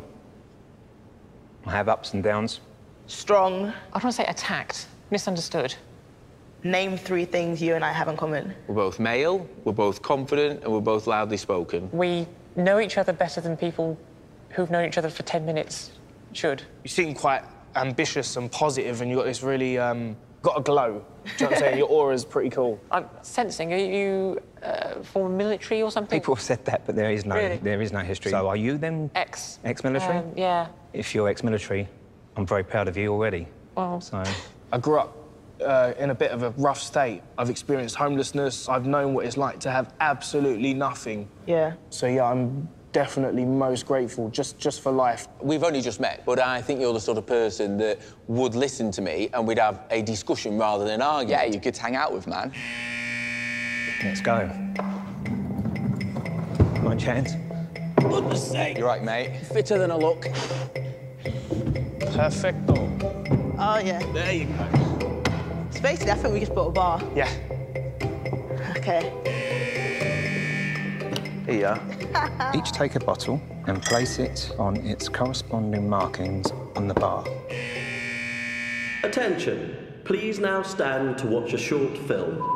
I 1.65 1.72
have 1.72 1.89
ups 1.89 2.13
and 2.13 2.24
downs. 2.24 2.61
strong. 3.07 3.65
I 3.65 3.99
don't 3.99 4.05
want 4.05 4.15
to 4.15 4.24
say 4.24 4.26
attacked, 4.26 4.88
misunderstood. 5.11 5.76
Name 6.64 6.95
three 6.97 7.26
things 7.26 7.62
you 7.62 7.74
and 7.76 7.84
I 7.84 7.91
have 7.91 8.07
in 8.07 8.16
common. 8.18 8.53
we're 8.68 8.76
both 8.76 8.99
male, 8.99 9.47
we're 9.64 9.72
both 9.74 10.01
confident, 10.01 10.64
and 10.64 10.72
we're 10.72 10.80
both 10.80 11.07
loudly 11.07 11.38
spoken. 11.38 11.89
We 11.91 12.28
know 12.55 12.80
each 12.80 12.97
other 12.97 13.14
better 13.14 13.41
than 13.41 13.57
people 13.57 13.97
who've 14.49 14.70
known 14.70 14.88
each 14.88 14.97
other 14.97 15.09
for 15.09 15.24
10 15.24 15.45
minutes 15.45 15.91
should. 16.34 16.62
You 16.84 16.89
seem 16.89 17.16
quite 17.16 17.41
ambitious 17.76 18.38
and 18.38 18.51
positive, 18.51 19.01
and 19.01 19.09
you've 19.09 19.18
got 19.18 19.26
this 19.26 19.41
really 19.41 19.80
um, 19.80 20.16
got 20.43 20.57
a 20.59 20.62
glow. 20.62 21.03
Do 21.24 21.32
you 21.32 21.39
know 21.39 21.45
what 21.47 21.53
I'm 21.53 21.59
saying? 21.59 21.78
Your 21.80 21.88
aura's 21.89 22.26
pretty 22.26 22.49
cool. 22.51 22.80
I'm 22.91 23.09
sensing, 23.24 23.74
are 23.74 23.78
you 23.78 24.39
uh, 24.62 25.01
former 25.01 25.36
military 25.36 25.82
or 25.82 25.89
something? 25.89 26.20
People 26.20 26.36
have 26.36 26.43
said 26.43 26.64
that, 26.66 26.86
but 26.86 26.95
there 26.95 27.12
is 27.12 27.26
no, 27.26 27.36
Really? 27.38 27.57
there 27.57 27.82
is 27.82 27.91
no 27.91 27.99
history. 27.99 28.32
So 28.32 28.47
are 28.47 28.57
you 28.57 28.78
then 28.78 29.09
Ex. 29.16 29.57
ex-military? 29.64 30.18
Um, 30.20 30.32
yeah. 30.36 30.68
If 30.93 31.16
you're 31.16 31.28
ex-military, 31.28 31.88
I'm 32.36 32.45
very 32.45 32.64
proud 32.64 32.88
of 32.88 32.97
you 32.97 33.12
already. 33.12 33.47
Well, 33.76 33.99
So 33.99 34.22
I 34.72 34.78
grew 34.78 34.99
up 34.99 35.18
uh, 35.62 35.93
in 35.97 36.09
a 36.09 36.16
bit 36.16 36.32
of 36.32 36.43
a 36.43 36.51
rough 36.51 36.82
state. 36.82 37.22
I've 37.38 37.49
experienced 37.49 37.95
homelessness. 37.95 38.68
I've 38.70 38.86
known 38.86 39.14
what 39.14 39.26
it's 39.26 39.38
like 39.38 39.59
to 39.62 39.72
have 39.72 39.93
absolutely 39.99 40.74
nothing. 40.74 41.30
Yeah. 41.47 41.74
So 41.89 42.07
yeah, 42.07 42.26
I'm 42.26 42.68
definitely 42.91 43.45
most 43.45 43.86
grateful 43.86 44.30
just 44.30 44.59
just 44.59 44.82
for 44.82 44.91
life. 44.91 45.28
We've 45.41 45.64
only 45.64 45.82
just 45.82 45.99
met, 45.99 46.24
but 46.26 46.39
I 46.39 46.62
think 46.62 46.82
you're 46.82 46.93
the 46.93 46.99
sort 46.99 47.18
of 47.18 47.26
person 47.26 47.78
that 47.78 47.99
would 48.28 48.55
listen 48.55 48.91
to 48.91 49.01
me 49.01 49.30
and 49.34 49.47
we'd 49.47 49.59
have 49.59 49.82
a 49.91 50.01
discussion 50.01 50.57
rather 50.57 50.86
than 50.86 51.01
argue. 51.01 51.32
Yeah, 51.32 51.45
you 51.45 51.59
could 51.59 51.78
hang 51.78 51.95
out 51.95 52.14
with, 52.14 52.28
man. 52.28 52.51
let's 54.03 54.22
go. 54.22 54.47
My 56.84 56.95
chance. 56.95 57.34
You're 58.01 58.88
right, 58.88 59.03
mate. 59.03 59.38
Fitter 59.45 59.78
than 59.78 59.91
I 59.91 59.95
look. 59.95 60.24
Perfecto. 62.14 62.74
Oh, 63.57 63.78
yeah. 63.78 64.01
There 64.12 64.34
you 64.34 64.45
go. 64.45 64.90
So 65.82 65.88
basically, 65.88 66.11
I 66.11 66.15
think 66.15 66.34
we 66.36 66.39
just 66.41 66.53
built 66.53 66.67
a 66.67 66.71
bar. 66.73 67.01
Yeah. 67.15 67.27
Okay. 68.77 69.01
Here. 71.49 71.79
Each 72.55 72.71
take 72.71 72.93
a 72.93 72.99
bottle 72.99 73.41
and 73.65 73.82
place 73.82 74.19
it 74.19 74.51
on 74.59 74.77
its 74.77 75.09
corresponding 75.09 75.89
markings 75.89 76.51
on 76.75 76.88
the 76.88 76.93
bar. 76.93 77.25
Attention, 79.01 79.75
please 80.03 80.38
now 80.38 80.61
stand 80.61 81.17
to 81.17 81.25
watch 81.25 81.53
a 81.53 81.57
short 81.57 81.97
film. 81.97 82.47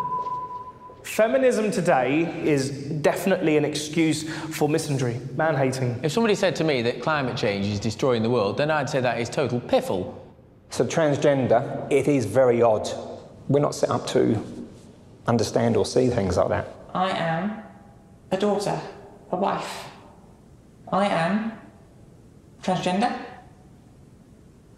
Feminism 1.01 1.71
today 1.71 2.31
is 2.43 2.69
definitely 2.69 3.57
an 3.57 3.65
excuse 3.65 4.29
for 4.55 4.69
misandry, 4.69 5.35
man 5.35 5.55
hating. 5.55 5.99
If 6.03 6.11
somebody 6.11 6.35
said 6.35 6.55
to 6.57 6.63
me 6.63 6.83
that 6.83 7.01
climate 7.01 7.37
change 7.37 7.65
is 7.65 7.79
destroying 7.79 8.21
the 8.21 8.29
world, 8.29 8.57
then 8.57 8.69
I'd 8.69 8.87
say 8.87 9.01
that 9.01 9.19
is 9.19 9.31
total 9.31 9.59
piffle. 9.61 10.13
So 10.69 10.85
transgender, 10.85 11.91
it 11.91 12.07
is 12.07 12.25
very 12.25 12.61
odd. 12.61 12.87
We're 13.47 13.59
not 13.59 13.75
set 13.75 13.89
up 13.89 14.07
to 14.07 14.43
understand 15.27 15.77
or 15.77 15.85
see 15.85 16.09
things 16.09 16.37
like 16.37 16.49
that. 16.49 16.67
I 16.93 17.09
am 17.11 17.63
a 18.31 18.37
daughter, 18.37 18.79
a 19.31 19.35
wife. 19.35 19.85
I 20.91 21.07
am 21.07 21.51
transgender. 22.61 23.15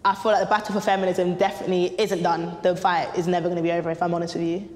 I 0.04 0.14
feel 0.14 0.32
like 0.32 0.40
the 0.40 0.46
battle 0.46 0.74
for 0.74 0.80
feminism 0.80 1.34
definitely 1.36 1.98
isn't 2.00 2.22
done. 2.22 2.56
The 2.62 2.76
fight 2.76 3.16
is 3.16 3.26
never 3.26 3.48
going 3.48 3.56
to 3.56 3.62
be 3.62 3.72
over, 3.72 3.90
if 3.90 4.02
I'm 4.02 4.14
honest 4.14 4.34
with 4.34 4.44
you. 4.44 4.68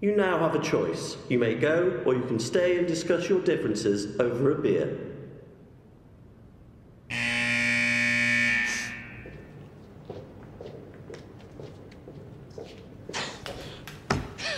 You 0.00 0.16
now 0.16 0.38
have 0.38 0.54
a 0.54 0.62
choice. 0.62 1.16
You 1.28 1.38
may 1.38 1.54
go, 1.54 2.02
or 2.04 2.14
you 2.14 2.22
can 2.22 2.38
stay 2.38 2.78
and 2.78 2.86
discuss 2.86 3.28
your 3.28 3.40
differences 3.40 4.18
over 4.20 4.52
a 4.52 4.54
beer. 4.60 4.98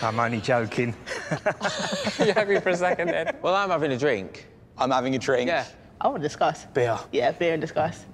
I'm 0.08 0.18
only 0.18 0.40
joking. 0.40 0.94
you 2.18 2.32
had 2.32 2.48
me 2.48 2.58
for 2.60 2.70
a 2.70 2.76
second 2.76 3.08
then. 3.08 3.36
Well, 3.42 3.54
I'm 3.54 3.68
having 3.68 3.92
a 3.92 3.98
drink. 3.98 4.46
I'm 4.78 4.90
having 4.90 5.14
a 5.14 5.18
drink. 5.18 5.48
Yeah. 5.48 5.66
I 6.00 6.08
want 6.08 6.22
to 6.22 6.26
discuss. 6.26 6.64
Beer. 6.72 6.98
Yeah, 7.12 7.30
beer 7.32 7.52
and 7.52 7.60
discuss. 7.60 8.06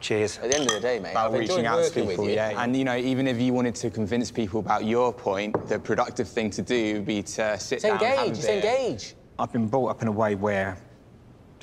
Cheers. 0.00 0.38
At 0.38 0.50
the 0.50 0.56
end 0.58 0.66
of 0.66 0.72
the 0.74 0.80
day, 0.80 0.98
mate, 0.98 1.12
About 1.12 1.32
I've 1.32 1.38
reaching 1.38 1.58
enjoyed 1.58 1.66
out 1.86 1.92
to 1.92 2.04
people, 2.04 2.24
you. 2.28 2.34
yeah. 2.34 2.60
And 2.60 2.76
you 2.76 2.82
know, 2.82 2.96
even 2.96 3.28
if 3.28 3.40
you 3.40 3.52
wanted 3.52 3.76
to 3.76 3.90
convince 3.90 4.32
people 4.32 4.58
about 4.58 4.86
your 4.86 5.12
point, 5.12 5.68
the 5.68 5.78
productive 5.78 6.28
thing 6.28 6.50
to 6.50 6.62
do 6.62 6.94
would 6.94 7.06
be 7.06 7.22
to 7.22 7.56
sit 7.56 7.80
Just 7.80 7.84
down, 7.84 7.98
have 7.98 8.02
a 8.02 8.20
engage, 8.22 8.34
just 8.34 8.48
beer. 8.48 8.56
engage. 8.56 9.14
I've 9.38 9.52
been 9.52 9.68
brought 9.68 9.86
up 9.90 10.02
in 10.02 10.08
a 10.08 10.12
way 10.12 10.34
where 10.34 10.78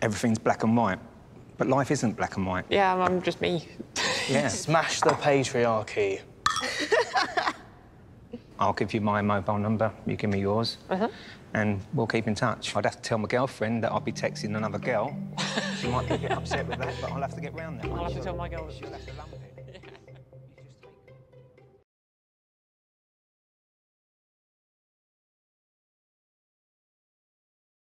everything's 0.01 0.39
black 0.39 0.64
and 0.64 0.78
white, 0.78 0.99
but 1.58 1.68
life 1.68 1.91
isn't 1.91 2.16
black 2.16 2.38
and 2.38 2.47
white. 2.47 2.64
Yeah, 2.70 2.95
I'm 2.95 3.22
just 3.22 3.41
me. 3.41 3.68
Yeah. 4.30 4.47
Smash 4.47 5.01
the 5.01 5.10
patriarchy. 5.10 6.22
I'll 8.60 8.74
give 8.74 8.93
you 8.93 9.01
my 9.01 9.22
mobile 9.22 9.58
number, 9.58 9.91
you 10.05 10.16
give 10.16 10.30
me 10.30 10.39
yours, 10.39 10.78
uh-huh. 10.89 11.10
and 11.53 11.80
we'll 11.93 12.08
keep 12.08 12.28
in 12.28 12.36
touch. 12.36 12.76
I'd 12.76 12.86
have 12.86 12.95
to 12.95 13.01
tell 13.01 13.18
my 13.18 13.28
girlfriend 13.28 13.84
that 13.84 13.91
I'll 13.91 13.99
be 13.99 14.12
texting 14.12 14.55
another 14.55 14.80
girl. 14.80 15.16
she 15.80 15.88
might 15.88 16.08
be 16.10 16.16
a 16.16 16.18
bit 16.18 16.32
upset 16.32 16.68
with 16.68 16.80
that, 16.80 16.95
but 16.99 17.12
I'll 17.12 17.22
have 17.22 17.36
to 17.36 17.41
get 17.41 17.53
round 17.53 17.80
that. 17.82 17.86
I'll 17.91 18.05
have 18.05 18.14
to 18.14 18.22
tell 18.22 18.36
my 18.36 18.49
girl. 18.49 18.70
She'll 18.72 18.91
have 18.91 19.05
to 19.05 19.14
lump 19.14 19.34
it. 19.34 19.47